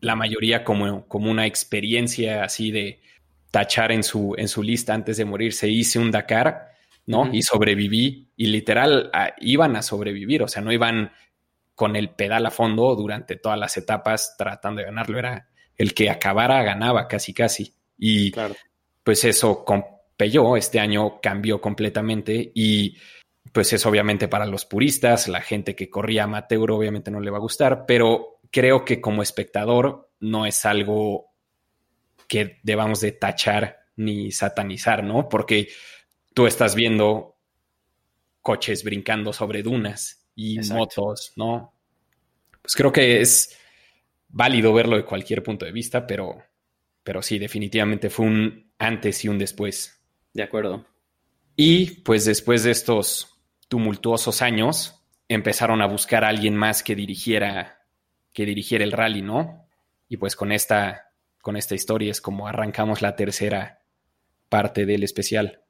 [0.00, 3.00] la mayoría como, como una experiencia así de
[3.50, 6.69] tachar en su, en su lista antes de morir, se hice un Dakar,
[7.10, 7.28] ¿no?
[7.32, 8.28] Y sobreviví.
[8.36, 11.12] Y literal, iban a sobrevivir, o sea, no iban
[11.74, 15.18] con el pedal a fondo durante todas las etapas tratando de ganarlo.
[15.18, 17.74] Era el que acabara, ganaba casi casi.
[17.98, 18.32] Y
[19.02, 19.64] pues eso
[20.16, 22.96] Peugeot este año cambió completamente y
[23.52, 27.38] pues eso obviamente para los puristas, la gente que corría amateur obviamente no le va
[27.38, 31.30] a gustar, pero creo que como espectador no es algo
[32.28, 35.28] que debamos de tachar ni satanizar, ¿no?
[35.28, 35.68] Porque
[36.34, 37.36] tú estás viendo
[38.40, 41.74] coches brincando sobre dunas y motos, ¿no?
[42.62, 43.56] Pues creo que es
[44.28, 46.42] válido verlo de cualquier punto de vista, pero,
[47.02, 50.02] pero sí, definitivamente fue un antes y un después.
[50.32, 50.86] De acuerdo.
[51.56, 57.86] Y pues después de estos tumultuosos años, empezaron a buscar a alguien más que dirigiera,
[58.32, 59.68] que dirigiera el rally, ¿no?
[60.08, 63.82] Y pues con esta, con esta historia es como arrancamos la tercera
[64.48, 65.62] parte del especial.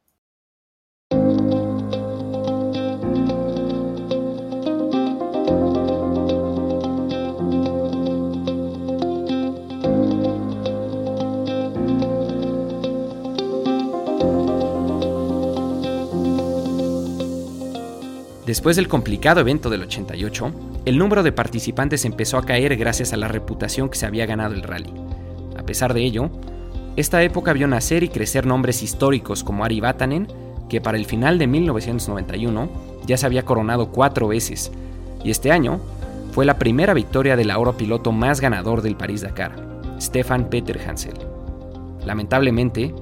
[18.51, 20.53] Después del complicado evento del 88,
[20.85, 24.55] el número de participantes empezó a caer gracias a la reputación que se había ganado
[24.55, 24.93] el rally.
[25.57, 26.31] A pesar de ello,
[26.97, 30.27] esta época vio nacer y crecer nombres históricos como Ari Vatanen,
[30.69, 32.69] que para el final de 1991
[33.07, 34.73] ya se había coronado cuatro veces,
[35.23, 35.81] y este año
[36.33, 39.55] fue la primera victoria del ahora piloto más ganador del París-Dakar,
[40.01, 41.15] Stefan Peter Hansel.
[42.05, 42.93] Lamentablemente,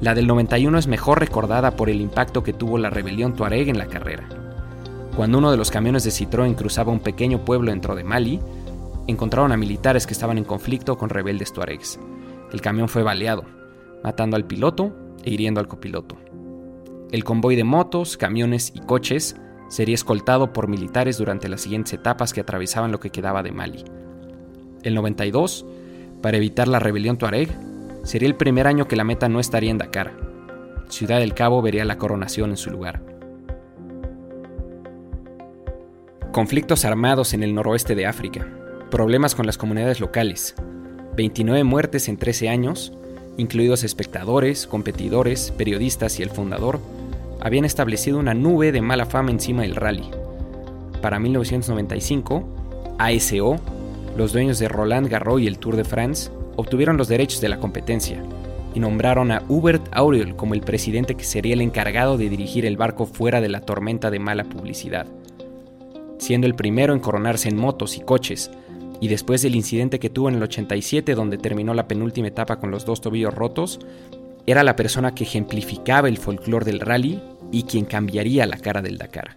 [0.00, 3.78] la del 91 es mejor recordada por el impacto que tuvo la rebelión Tuareg en
[3.78, 4.45] la carrera.
[5.16, 8.38] Cuando uno de los camiones de Citroën cruzaba un pequeño pueblo dentro de Mali,
[9.06, 11.98] encontraron a militares que estaban en conflicto con rebeldes tuaregs.
[12.52, 13.44] El camión fue baleado,
[14.04, 14.94] matando al piloto
[15.24, 16.16] e hiriendo al copiloto.
[17.10, 19.36] El convoy de motos, camiones y coches
[19.70, 23.84] sería escoltado por militares durante las siguientes etapas que atravesaban lo que quedaba de Mali.
[24.82, 25.64] El 92,
[26.20, 27.48] para evitar la rebelión tuareg,
[28.02, 30.12] sería el primer año que la meta no estaría en Dakar.
[30.90, 33.15] Ciudad del Cabo vería la coronación en su lugar.
[36.36, 38.46] Conflictos armados en el noroeste de África,
[38.90, 40.54] problemas con las comunidades locales,
[41.16, 42.92] 29 muertes en 13 años,
[43.38, 46.78] incluidos espectadores, competidores, periodistas y el fundador,
[47.40, 50.10] habían establecido una nube de mala fama encima del rally.
[51.00, 52.46] Para 1995,
[52.98, 53.56] ASO,
[54.14, 57.60] los dueños de Roland Garros y el Tour de France, obtuvieron los derechos de la
[57.60, 58.22] competencia
[58.74, 62.76] y nombraron a Hubert Auriol como el presidente que sería el encargado de dirigir el
[62.76, 65.06] barco fuera de la tormenta de mala publicidad
[66.26, 68.50] siendo el primero en coronarse en motos y coches,
[69.00, 72.72] y después del incidente que tuvo en el 87 donde terminó la penúltima etapa con
[72.72, 73.78] los dos tobillos rotos,
[74.44, 77.22] era la persona que ejemplificaba el folclore del rally
[77.52, 79.36] y quien cambiaría la cara del Dakar.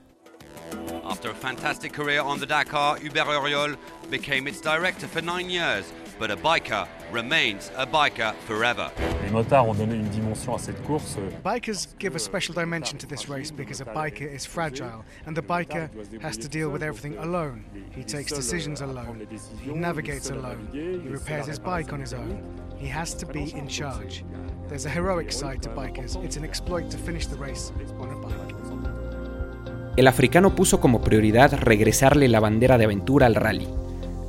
[1.08, 3.78] After a fantastic career on the Dakar, Hubert Auriol
[4.10, 5.86] became its director for nine years,
[6.20, 8.91] but a biker remains a biker forever.
[9.24, 11.17] Les motards ont donné une dimension à cette course.
[11.43, 15.41] Bikers give a special dimension to this race because a biker is fragile and the
[15.41, 15.89] biker
[16.22, 17.63] has to deal with everything alone.
[17.95, 19.26] He takes decisions alone.
[19.63, 20.67] He navigates alone.
[20.74, 22.43] He repairs his bike on his own.
[22.78, 24.26] He has to be in charge.
[24.67, 26.22] There's a heroic side to bikers.
[26.24, 28.55] It's an exploit to finish the race on a bike.
[29.95, 33.67] El africano puso como prioridad regresarle la bandera de aventura al rally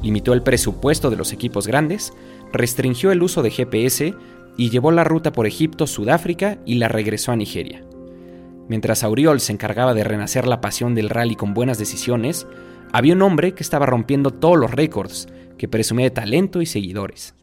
[0.02, 2.12] limitó el presupuesto de los equipos grandes,
[2.52, 4.14] restringió el uso de GPS
[4.56, 7.84] y llevó la ruta por Egipto, Sudáfrica y la regresó a Nigeria.
[8.68, 12.46] Mientras Auriol se encargaba de renacer la pasión del rally con buenas decisiones,
[12.92, 15.28] había un hombre que estaba rompiendo todos los récords,
[15.58, 17.34] que presumía de talento y seguidores.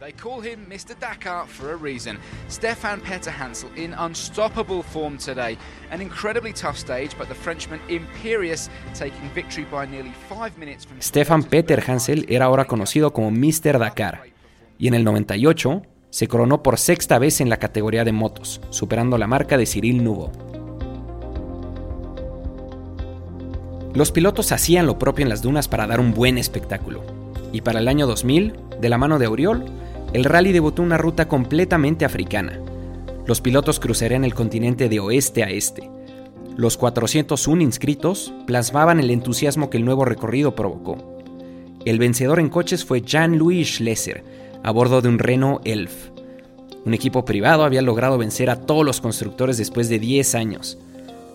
[0.00, 0.94] They call him Mr.
[1.00, 2.18] Dakar for a reason.
[2.46, 5.58] Stefan Peter Hansel in unstoppable form today.
[5.90, 11.00] An incredibly tough stage, but the Frenchman imperious taking victory by nearly five minutes from.
[11.00, 13.80] Stefan Peter Hansel era ahora conocido como Mr.
[13.80, 14.22] Dakar
[14.78, 19.18] y en el 98 se coronó por sexta vez en la categoría de motos, superando
[19.18, 20.30] la marca de Cyril Nubo.
[23.94, 27.02] Los pilotos hacían lo propio en las dunas para dar un buen espectáculo.
[27.52, 29.64] Y para el año 2000, de la mano de Auriol,
[30.12, 32.60] el rally debutó una ruta completamente africana.
[33.26, 35.90] Los pilotos cruzarían el continente de oeste a este.
[36.56, 41.18] Los 401 inscritos plasmaban el entusiasmo que el nuevo recorrido provocó.
[41.84, 44.24] El vencedor en coches fue Jean-Louis Schlesser,
[44.62, 46.08] a bordo de un Renault Elf.
[46.84, 50.78] Un equipo privado había logrado vencer a todos los constructores después de 10 años.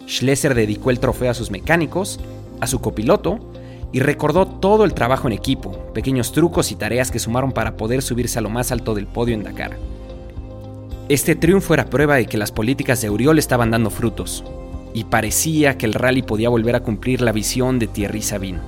[0.08, 2.20] Schlesser dedicó el trofeo a sus mecánicos,
[2.60, 3.53] a su copiloto
[3.94, 8.02] y recordó todo el trabajo en equipo, pequeños trucos y tareas que sumaron para poder
[8.02, 9.78] subirse a lo más alto del podio en Dakar.
[11.10, 14.44] Este triunfo era prueba de que las políticas de Auriol estaban dando frutos,
[14.96, 18.60] y parecía que el rally podía volver a cumplir la visión de Thierry Sabine.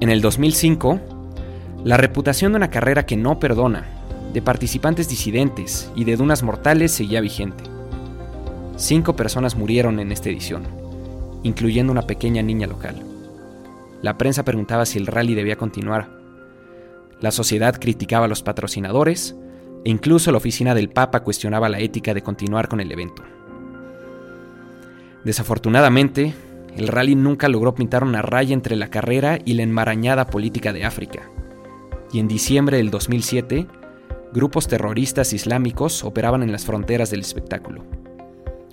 [0.00, 1.00] En el 2005,
[1.84, 3.86] la reputación de una carrera que no perdona,
[4.32, 7.64] de participantes disidentes y de dunas mortales seguía vigente.
[8.76, 10.79] Cinco personas murieron en esta edición
[11.42, 13.02] incluyendo una pequeña niña local.
[14.02, 16.08] La prensa preguntaba si el rally debía continuar.
[17.20, 19.36] La sociedad criticaba a los patrocinadores
[19.84, 23.22] e incluso la oficina del Papa cuestionaba la ética de continuar con el evento.
[25.24, 26.34] Desafortunadamente,
[26.76, 30.84] el rally nunca logró pintar una raya entre la carrera y la enmarañada política de
[30.84, 31.30] África.
[32.12, 33.66] Y en diciembre del 2007,
[34.32, 37.84] grupos terroristas islámicos operaban en las fronteras del espectáculo.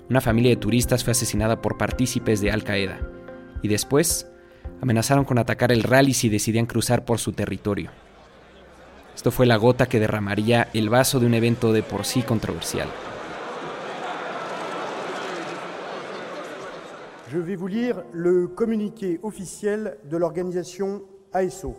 [0.09, 2.99] Una familia de turistas fue asesinada por partícipes de Al Qaeda
[3.61, 4.27] y después
[4.81, 7.91] amenazaron con atacar el rally si decidían cruzar por su territorio.
[9.13, 12.87] Esto fue la gota que derramaría el vaso de un evento de por sí controversial.
[17.29, 21.03] Je vais vous lire le communiqué officiel de l'organisation
[21.33, 21.75] ASO.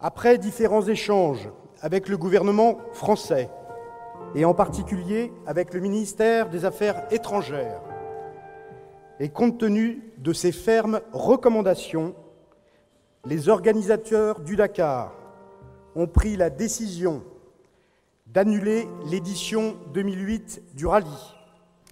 [0.00, 1.48] Après différents échanges
[1.80, 3.48] avec le gouvernement français,
[4.34, 7.80] et en particulier avec le ministère des Affaires étrangères.
[9.20, 12.14] Et compte tenu de ces fermes recommandations,
[13.24, 15.12] les organisateurs du Dakar
[15.94, 17.22] ont pris la décision
[18.26, 21.06] d'annuler l'édition 2008 du rallye.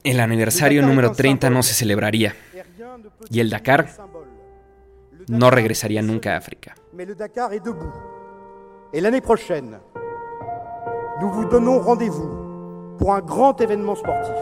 [0.02, 2.32] El aniversario número 30 no se celebraría
[3.30, 3.86] y el Dakar
[5.28, 6.74] no regresaría nunca a África.
[6.94, 7.92] Mais le Dakar est debout.
[8.92, 9.78] Et l'année prochaine,
[11.20, 14.34] nous vous donnons rendez-vous pour un grand événement sportif.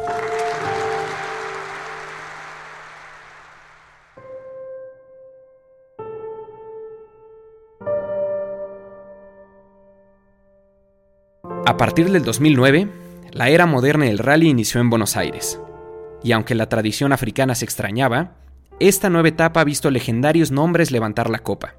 [11.67, 12.89] A partir del 2009,
[13.33, 15.61] la era moderna del rally inició en Buenos Aires.
[16.23, 18.35] Y aunque la tradición africana se extrañaba,
[18.81, 21.75] esta nueva etapa ha visto legendarios nombres levantar la copa.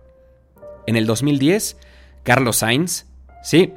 [0.88, 1.78] En el 2010,
[2.24, 3.08] Carlos Sainz,
[3.43, 3.74] sí,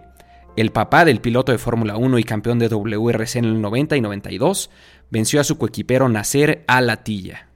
[0.57, 4.01] el papá del piloto de Fórmula 1 y campeón de WRC en el 90 y
[4.01, 4.71] 92,
[5.11, 7.49] venció a su coequipero Nasser Al-Attiyah.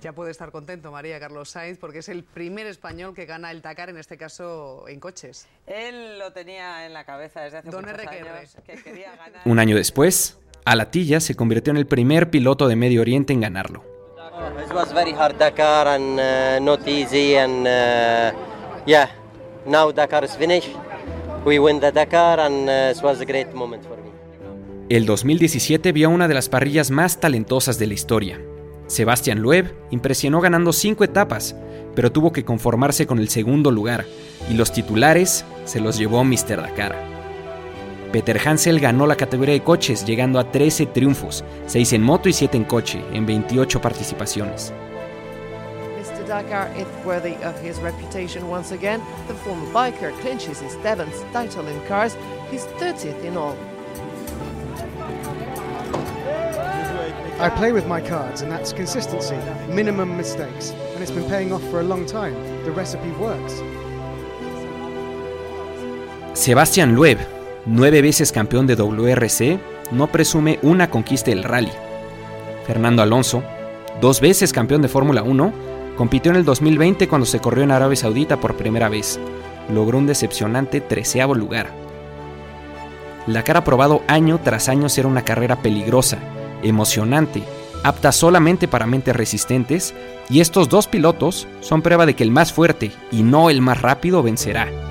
[0.00, 3.62] Ya puede estar contento María Carlos Sainz porque es el primer español que gana el
[3.62, 5.48] Dakar, en este caso en coches.
[5.66, 8.28] Él lo tenía en la cabeza desde hace Don muchos RQR.
[8.28, 9.42] años, que quería ganar.
[9.44, 13.82] Un año después, Al-Attiyah se convirtió en el primer piloto de Medio Oriente en ganarlo.
[14.64, 15.88] It was very hard Dakar
[24.90, 28.38] El 2017 vio una de las parrillas más talentosas de la historia.
[28.86, 31.56] Sebastián Loeb impresionó ganando cinco etapas,
[31.94, 34.04] pero tuvo que conformarse con el segundo lugar,
[34.50, 36.60] y los titulares se los llevó Mr.
[36.60, 36.96] Dakar.
[38.12, 42.34] Peter Hansel ganó la categoría de coches, llegando a 13 triunfos, 6 en moto y
[42.34, 44.72] 7 en coche, en 28 participaciones.
[46.28, 49.00] Dakar is worthy of his reputation once again.
[49.26, 52.14] The former biker clinches his seventh title in cars,
[52.50, 53.56] his 30th in all.
[57.40, 59.36] I play with my cards, and that's consistency,
[59.72, 62.34] minimum mistakes, and it's been paying off for a long time.
[62.64, 63.62] The recipe works.
[66.34, 67.18] Sebastián Loeb,
[67.64, 69.58] nueve veces campeón de WRC,
[69.92, 71.72] no presume una conquista del rally.
[72.66, 73.42] Fernando Alonso,
[74.00, 75.67] dos veces campeón de Fórmula 1,
[75.98, 79.18] compitió en el 2020 cuando se corrió en Arabia Saudita por primera vez.
[79.68, 81.74] Logró un decepcionante treceavo lugar.
[83.26, 86.18] Dakar ha probado año tras año ser una carrera peligrosa,
[86.62, 87.42] emocionante,
[87.82, 89.94] apta solamente para mentes resistentes,
[90.30, 93.82] y estos dos pilotos son prueba de que el más fuerte y no el más
[93.82, 94.87] rápido vencerá.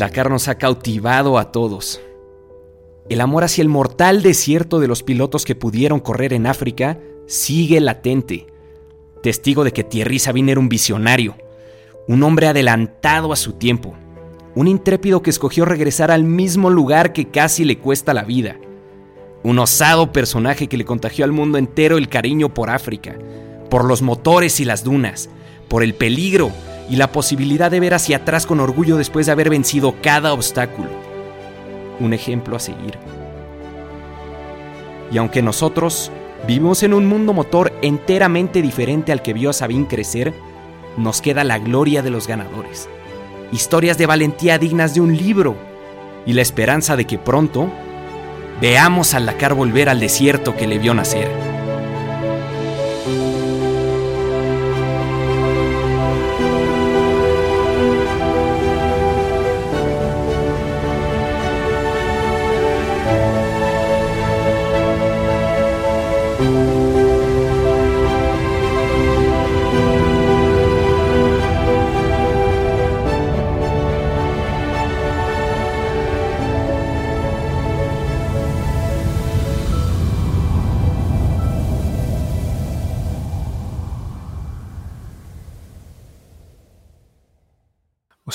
[0.00, 2.00] Dakar nos ha cautivado a todos.
[3.10, 7.80] El amor hacia el mortal desierto de los pilotos que pudieron correr en África sigue
[7.80, 8.46] latente,
[9.22, 11.36] testigo de que Thierry Sabine era un visionario,
[12.08, 13.94] un hombre adelantado a su tiempo,
[14.54, 18.56] un intrépido que escogió regresar al mismo lugar que casi le cuesta la vida,
[19.42, 23.18] un osado personaje que le contagió al mundo entero el cariño por África,
[23.68, 25.28] por los motores y las dunas,
[25.68, 26.50] por el peligro
[26.90, 30.90] y la posibilidad de ver hacia atrás con orgullo después de haber vencido cada obstáculo.
[32.00, 32.98] Un ejemplo a seguir.
[35.12, 36.10] Y aunque nosotros
[36.48, 40.34] vivimos en un mundo motor enteramente diferente al que vio a Sabine crecer,
[40.96, 42.88] nos queda la gloria de los ganadores.
[43.52, 45.56] Historias de valentía dignas de un libro
[46.26, 47.68] y la esperanza de que pronto
[48.60, 51.49] veamos al Dakar volver al desierto que le vio nacer.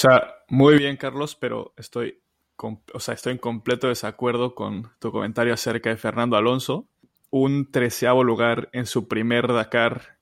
[0.10, 2.22] Sea, muy bien, Carlos, pero estoy,
[2.58, 6.88] o sea, estoy en completo desacuerdo con tu comentario acerca de Fernando Alonso.
[7.30, 10.18] Un treceavo lugar en su primer Dakar,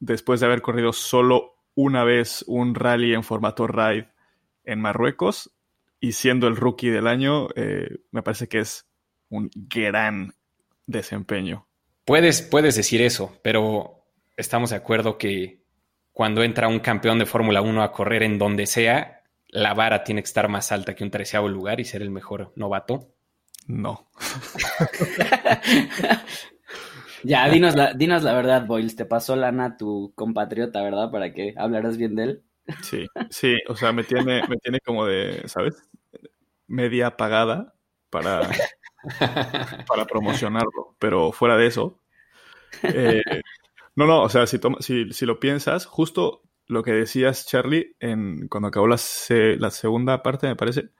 [0.00, 4.08] después de haber corrido solo una vez un rally en formato ride
[4.64, 5.52] en Marruecos
[6.00, 8.88] y siendo el rookie del año, eh, me parece que es
[9.28, 10.34] un gran
[10.86, 11.66] desempeño.
[12.04, 14.04] Puedes, puedes decir eso, pero
[14.36, 15.62] estamos de acuerdo que
[16.12, 19.17] cuando entra un campeón de Fórmula 1 a correr en donde sea,
[19.48, 22.52] la vara tiene que estar más alta que un treceavo lugar y ser el mejor
[22.56, 23.14] novato?
[23.66, 24.08] No.
[27.22, 28.96] ya, dinos la, dinos la verdad, Boyles.
[28.96, 31.10] Te pasó lana tu compatriota, ¿verdad?
[31.10, 32.42] Para que hablaras bien de él.
[32.82, 35.88] Sí, sí, o sea, me tiene, me tiene como de, ¿sabes?
[36.66, 37.74] Media pagada
[38.10, 38.50] para,
[39.88, 40.96] para promocionarlo.
[40.98, 41.98] Pero fuera de eso.
[42.82, 43.22] eh,
[43.96, 47.96] no, no, o sea, si, toma- si, si lo piensas, justo lo que decías, Charlie,
[48.00, 50.90] en, cuando acabó la, se- la segunda parte, me parece,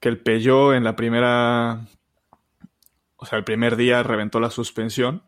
[0.00, 1.86] que el Peugeot en la primera,
[3.16, 5.22] o sea, el primer día reventó la suspensión,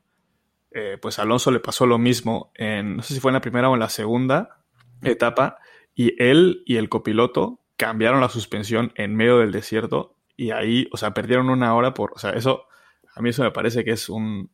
[0.73, 3.69] eh, pues Alonso le pasó lo mismo en, no sé si fue en la primera
[3.71, 4.59] o en la segunda
[5.03, 5.59] etapa,
[5.95, 10.97] y él y el copiloto cambiaron la suspensión en medio del desierto, y ahí, o
[10.97, 12.67] sea, perdieron una hora por, o sea, eso,
[13.15, 14.51] a mí eso me parece que es un,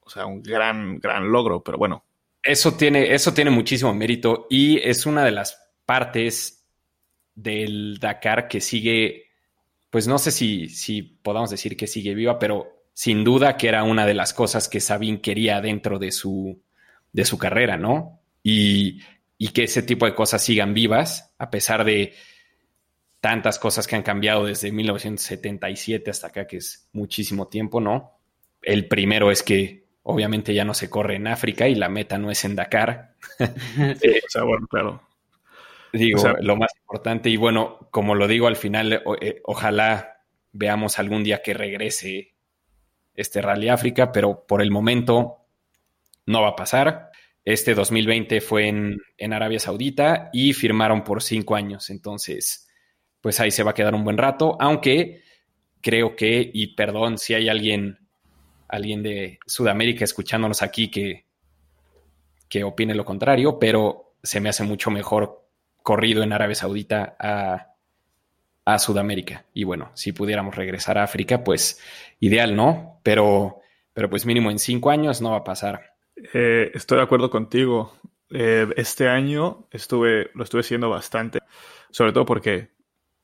[0.00, 2.04] o sea, un gran, gran logro, pero bueno,
[2.42, 6.66] Eso tiene, eso tiene muchísimo mérito y es una de las partes
[7.34, 9.26] del Dakar que sigue,
[9.90, 13.82] pues no sé si, si podamos decir que sigue viva, pero sin duda que era
[13.82, 16.62] una de las cosas que Sabine quería dentro de su,
[17.12, 18.20] de su carrera, ¿no?
[18.42, 19.00] Y,
[19.36, 22.14] y que ese tipo de cosas sigan vivas, a pesar de
[23.20, 28.18] tantas cosas que han cambiado desde 1977 hasta acá, que es muchísimo tiempo, ¿no?
[28.62, 32.30] El primero es que obviamente ya no se corre en África y la meta no
[32.30, 33.14] es en Dakar.
[33.38, 35.02] o sea, bueno, claro.
[35.92, 39.40] Digo, O sea- lo más importante, y bueno, como lo digo al final, o- eh,
[39.44, 40.22] ojalá
[40.52, 42.34] veamos algún día que regrese
[43.14, 45.38] este Rally África, pero por el momento
[46.26, 47.10] no va a pasar.
[47.44, 52.68] Este 2020 fue en, en Arabia Saudita y firmaron por cinco años, entonces,
[53.20, 55.22] pues ahí se va a quedar un buen rato, aunque
[55.80, 57.98] creo que, y perdón si hay alguien,
[58.70, 61.26] alguien de Sudamérica escuchándonos aquí que,
[62.48, 65.46] que opine lo contrario, pero se me hace mucho mejor
[65.82, 67.74] corrido en Arabia Saudita a,
[68.64, 69.46] a Sudamérica.
[69.54, 71.80] Y bueno, si pudiéramos regresar a África, pues
[72.20, 73.00] ideal, ¿no?
[73.02, 73.60] Pero,
[73.92, 75.94] pero pues mínimo en cinco años no va a pasar.
[76.34, 77.94] Eh, estoy de acuerdo contigo.
[78.30, 81.40] Eh, este año estuve, lo estuve siguiendo bastante,
[81.90, 82.70] sobre todo porque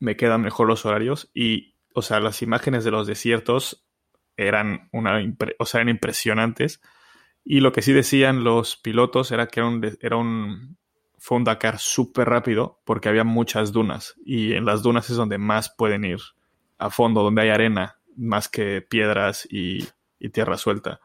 [0.00, 3.85] me quedan mejor los horarios y, o sea, las imágenes de los desiertos
[4.36, 5.20] eran, una,
[5.58, 6.80] o sea, eran impresionantes.
[7.44, 10.78] Y lo que sí decían los pilotos era que era un, era un,
[11.18, 15.38] fue un Dakar súper rápido porque había muchas dunas y en las dunas es donde
[15.38, 16.18] más pueden ir
[16.78, 19.86] a fondo, donde hay arena, más que piedras y,
[20.18, 21.00] y tierra suelta.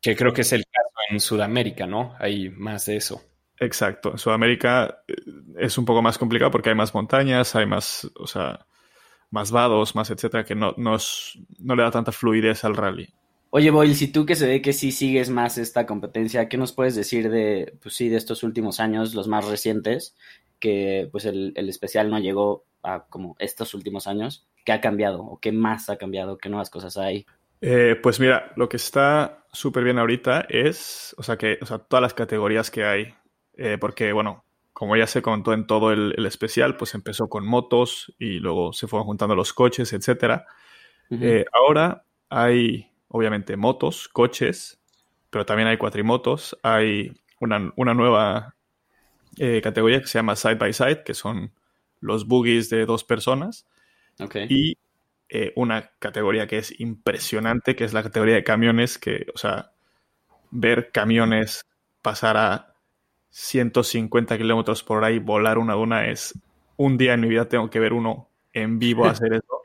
[0.00, 2.14] Que creo que es el caso en Sudamérica, ¿no?
[2.18, 3.22] Hay más de eso.
[3.58, 4.12] Exacto.
[4.12, 5.14] En Sudamérica eh,
[5.58, 8.66] es un poco más complicado porque hay más montañas, hay más, o sea,
[9.34, 13.08] más vados, más etcétera, que no, no, es- no le da tanta fluidez al rally.
[13.50, 16.72] Oye, Boyle, si tú que se ve que sí sigues más esta competencia, ¿qué nos
[16.72, 20.16] puedes decir de, pues sí, de estos últimos años, los más recientes,
[20.58, 24.46] que pues el, el especial no llegó a como estos últimos años?
[24.64, 26.38] ¿Qué ha cambiado o qué más ha cambiado?
[26.38, 27.26] ¿Qué nuevas cosas hay?
[27.60, 31.78] Eh, pues mira, lo que está súper bien ahorita es, o sea, que, o sea,
[31.78, 33.14] todas las categorías que hay,
[33.56, 34.43] eh, porque, bueno,
[34.74, 38.72] como ya se contó en todo el, el especial, pues empezó con motos y luego
[38.72, 39.92] se fueron juntando los coches.
[39.92, 41.24] Ujú.
[41.24, 44.80] Eh, ahora hay, obviamente, motos, coches,
[45.30, 46.58] pero también hay cuatrimotos.
[46.64, 48.56] Hay una, una nueva
[49.38, 51.52] eh, categoría que se llama Side by Side, que son
[52.00, 53.68] los buggies de dos personas.
[54.18, 54.36] Ok.
[54.48, 54.76] Y
[55.28, 59.70] eh, una categoría que es impresionante, que es la categoría de camiones, que, o sea,
[60.50, 61.64] ver camiones
[62.02, 62.73] pasar a
[63.36, 66.34] 150 kilómetros por y volar una duna es
[66.76, 69.60] un día en mi vida tengo que ver uno en vivo hacer eso.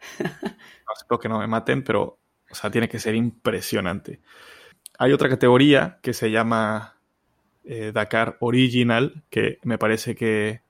[0.86, 2.18] No, espero que no me maten, pero,
[2.50, 4.20] o sea, tiene que ser impresionante.
[4.98, 6.96] Hay otra categoría que se llama
[7.64, 10.62] eh, Dakar Original, que me parece que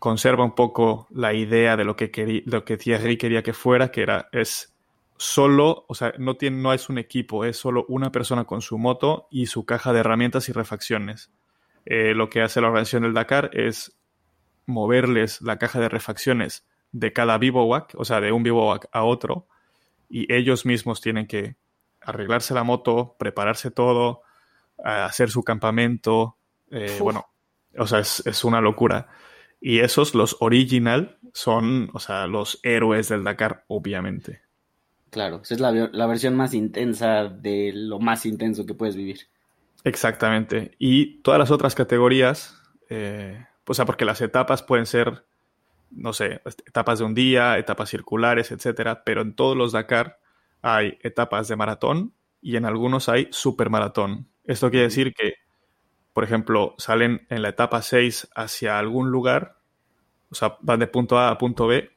[0.00, 3.90] conserva un poco la idea de lo que, querí- lo que Thierry quería que fuera,
[3.90, 4.74] que era, es
[5.16, 8.78] solo, o sea, no, tiene, no es un equipo, es solo una persona con su
[8.78, 11.30] moto y su caja de herramientas y refacciones.
[11.86, 13.96] Eh, lo que hace la organización del Dakar es
[14.66, 19.46] moverles la caja de refacciones de cada bivouac, o sea, de un bivouac a otro,
[20.08, 21.56] y ellos mismos tienen que
[22.00, 24.22] arreglarse la moto, prepararse todo,
[24.82, 26.36] hacer su campamento,
[26.70, 27.26] eh, bueno,
[27.78, 29.08] o sea, es, es una locura.
[29.60, 34.40] Y esos, los original, son, o sea, los héroes del Dakar, obviamente.
[35.10, 39.28] Claro, esa es la, la versión más intensa de lo más intenso que puedes vivir.
[39.84, 40.72] Exactamente.
[40.78, 45.24] Y todas las otras categorías, eh, o sea, porque las etapas pueden ser,
[45.90, 50.20] no sé, etapas de un día, etapas circulares, etcétera, pero en todos los Dakar
[50.62, 54.28] hay etapas de maratón y en algunos hay supermaratón.
[54.44, 55.34] Esto quiere decir que,
[56.12, 59.56] por ejemplo, salen en la etapa 6 hacia algún lugar
[60.30, 61.90] o sea, van de punto A a punto B,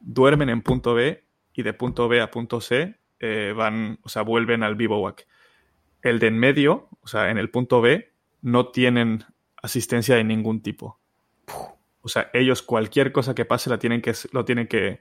[0.00, 4.22] duermen en punto B y de punto B a punto C eh, van, o sea,
[4.22, 5.26] vuelven al bivouac.
[6.02, 9.24] El de en medio, o sea, en el punto B, no tienen
[9.62, 10.98] asistencia de ningún tipo.
[12.02, 15.00] O sea, ellos cualquier cosa que pase la tienen que, lo tienen que,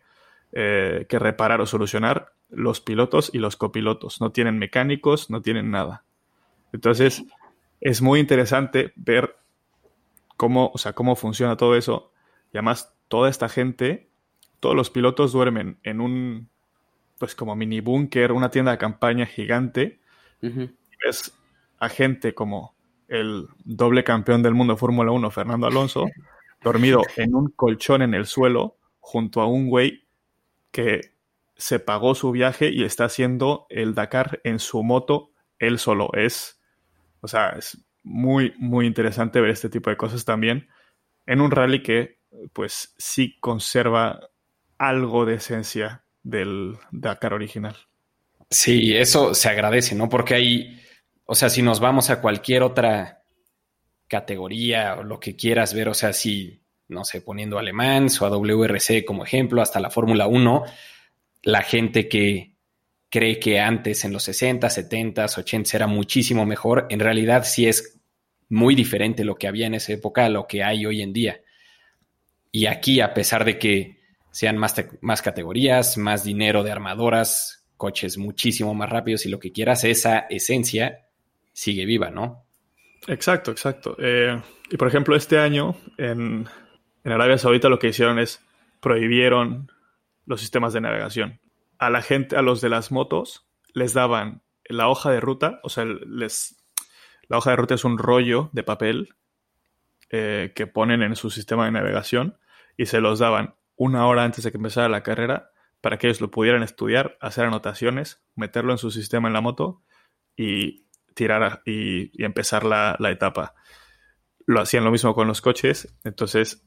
[0.51, 4.21] eh, que reparar o solucionar los pilotos y los copilotos.
[4.21, 6.03] No tienen mecánicos, no tienen nada.
[6.73, 7.23] Entonces,
[7.79, 9.35] es muy interesante ver
[10.37, 12.11] cómo, o sea, cómo funciona todo eso.
[12.53, 14.09] Y además, toda esta gente,
[14.59, 16.49] todos los pilotos duermen en un,
[17.17, 19.99] pues como mini búnker, una tienda de campaña gigante.
[20.41, 20.49] Y
[21.03, 21.33] ves
[21.79, 22.75] a gente como
[23.07, 26.05] el doble campeón del mundo de Fórmula 1, Fernando Alonso,
[26.61, 30.07] dormido en un colchón en el suelo junto a un güey
[30.71, 31.15] que
[31.57, 36.09] se pagó su viaje y está haciendo el Dakar en su moto él solo.
[36.13, 36.59] Es,
[37.21, 40.67] o sea, es muy, muy interesante ver este tipo de cosas también
[41.25, 42.19] en un rally que,
[42.53, 44.19] pues, sí conserva
[44.77, 47.75] algo de esencia del Dakar original.
[48.49, 50.09] Sí, eso se agradece, ¿no?
[50.09, 50.81] Porque hay,
[51.31, 53.23] o sea, si nos vamos a cualquier otra
[54.09, 58.29] categoría o lo que quieras ver, o sea, si, no sé, poniendo alemán o a
[58.29, 60.63] WRC como ejemplo, hasta la Fórmula 1,
[61.43, 62.57] la gente que
[63.09, 68.01] cree que antes en los 60, 70, 80 era muchísimo mejor, en realidad sí es
[68.49, 71.39] muy diferente lo que había en esa época a lo que hay hoy en día.
[72.51, 74.01] Y aquí, a pesar de que
[74.31, 79.53] sean más, más categorías, más dinero de armadoras, coches muchísimo más rápidos y lo que
[79.53, 81.07] quieras, esa esencia
[81.61, 82.47] sigue viva, ¿no?
[83.05, 83.95] Exacto, exacto.
[83.99, 84.41] Eh,
[84.71, 86.47] y por ejemplo, este año en,
[87.03, 88.43] en Arabia Saudita lo que hicieron es
[88.79, 89.71] prohibieron
[90.25, 91.39] los sistemas de navegación.
[91.77, 95.69] A la gente, a los de las motos, les daban la hoja de ruta, o
[95.69, 96.63] sea, les,
[97.27, 99.09] la hoja de ruta es un rollo de papel
[100.09, 102.39] eh, que ponen en su sistema de navegación
[102.75, 106.21] y se los daban una hora antes de que empezara la carrera para que ellos
[106.21, 109.83] lo pudieran estudiar, hacer anotaciones, meterlo en su sistema en la moto
[110.35, 113.55] y tirar y, empezar la, etapa.
[114.45, 116.63] Lo hacían lo mismo con los coches, entonces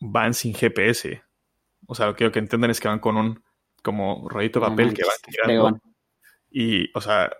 [0.00, 1.22] van sin GPS.
[1.86, 3.42] O sea, lo que quiero que entiendan es que van con un
[3.82, 5.80] como rollito de papel que van tirando.
[6.50, 7.30] Y, o sea,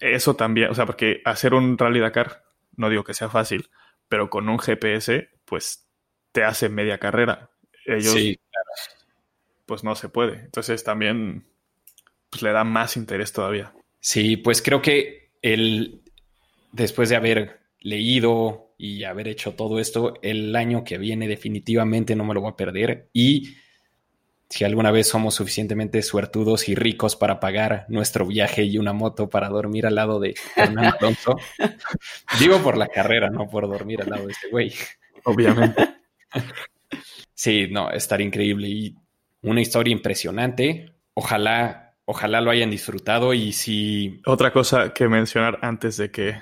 [0.00, 2.44] eso también, o sea, porque hacer un rally Dakar,
[2.76, 3.70] no digo que sea fácil,
[4.08, 5.88] pero con un GPS, pues
[6.32, 7.50] te hace media carrera.
[7.86, 8.16] Ellos,
[9.66, 10.40] pues no se puede.
[10.40, 11.46] Entonces también,
[12.30, 13.72] pues le da más interés todavía.
[14.00, 16.00] Sí, pues creo que el,
[16.72, 22.24] después de haber leído y haber hecho todo esto, el año que viene definitivamente no
[22.24, 23.54] me lo voy a perder y
[24.48, 29.28] si alguna vez somos suficientemente suertudos y ricos para pagar nuestro viaje y una moto
[29.28, 31.36] para dormir al lado de Fernando Alonso,
[32.40, 34.72] digo por la carrera, no por dormir al lado de ese güey.
[35.24, 35.94] Obviamente.
[37.36, 38.94] Sí, no, estaría increíble y
[39.42, 40.94] una historia impresionante.
[41.14, 44.20] Ojalá Ojalá lo hayan disfrutado y si...
[44.26, 46.40] Otra cosa que mencionar antes de que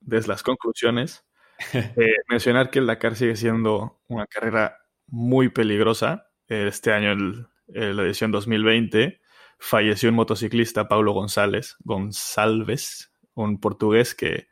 [0.00, 1.24] des las conclusiones,
[1.72, 4.78] eh, mencionar que el Dakar sigue siendo una carrera
[5.08, 6.30] muy peligrosa.
[6.46, 9.20] Este año, en la edición 2020,
[9.58, 14.48] falleció un motociclista, Paulo González, González, un portugués que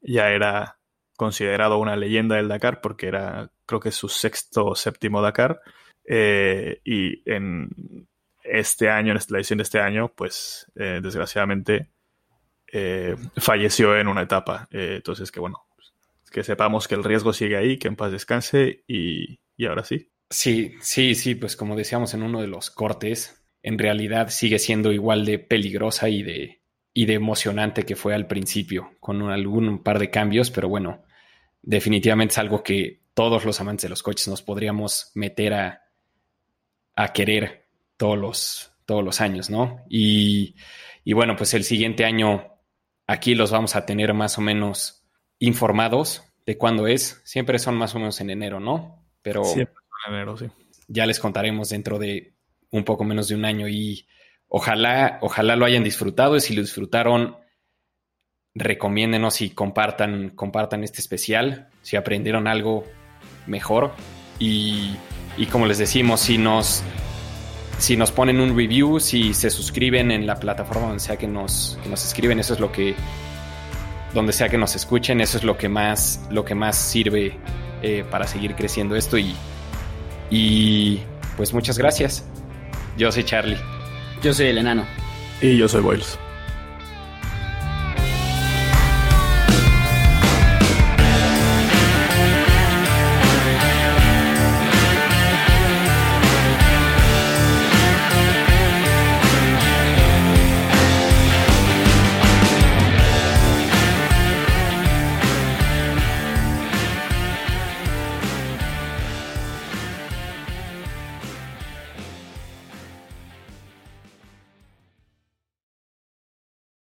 [0.00, 0.78] ya era
[1.16, 5.60] considerado una leyenda del Dakar porque era, creo que su sexto o séptimo Dakar.
[6.04, 8.08] Eh, y en,
[8.44, 11.88] este año, en la edición de este año, pues eh, desgraciadamente
[12.72, 14.68] eh, falleció en una etapa.
[14.70, 15.66] Eh, entonces, que bueno,
[16.30, 20.10] que sepamos que el riesgo sigue ahí, que en paz descanse y, y ahora sí.
[20.30, 24.90] Sí, sí, sí, pues como decíamos en uno de los cortes, en realidad sigue siendo
[24.92, 26.62] igual de peligrosa y de,
[26.94, 31.04] y de emocionante que fue al principio, con un, algún par de cambios, pero bueno,
[31.60, 35.82] definitivamente es algo que todos los amantes de los coches nos podríamos meter a,
[36.96, 37.61] a querer
[38.02, 39.84] todos los, todos los años, ¿no?
[39.88, 40.56] Y,
[41.06, 42.48] bueno, pues el siguiente año
[43.06, 45.06] aquí los vamos a tener más o menos
[45.38, 47.22] informados de cuándo es.
[47.24, 49.06] Siempre son más o menos en enero, ¿no?
[49.22, 49.76] Pero Siempre
[50.08, 50.46] en enero, sí.
[50.88, 52.34] Ya les contaremos dentro de
[52.72, 54.08] un poco menos de un año y
[54.48, 57.36] ojalá, ojalá lo hayan disfrutado y si lo disfrutaron,
[58.52, 62.84] recomiéndenos y compartan, compartan este especial, si aprendieron algo
[63.46, 63.92] mejor
[64.40, 64.96] y,
[65.36, 66.82] y como les decimos, si nos
[67.82, 71.76] si nos ponen un review, si se suscriben en la plataforma donde sea que nos,
[71.90, 72.94] nos escriben, eso es lo que,
[74.14, 77.36] donde sea que nos escuchen, eso es lo que más, lo que más sirve
[77.82, 79.34] eh, para seguir creciendo esto y,
[80.30, 81.00] y
[81.36, 82.24] pues muchas gracias.
[82.96, 83.58] Yo soy Charlie.
[84.22, 84.86] Yo soy el enano.
[85.40, 86.20] Y yo soy Boyles.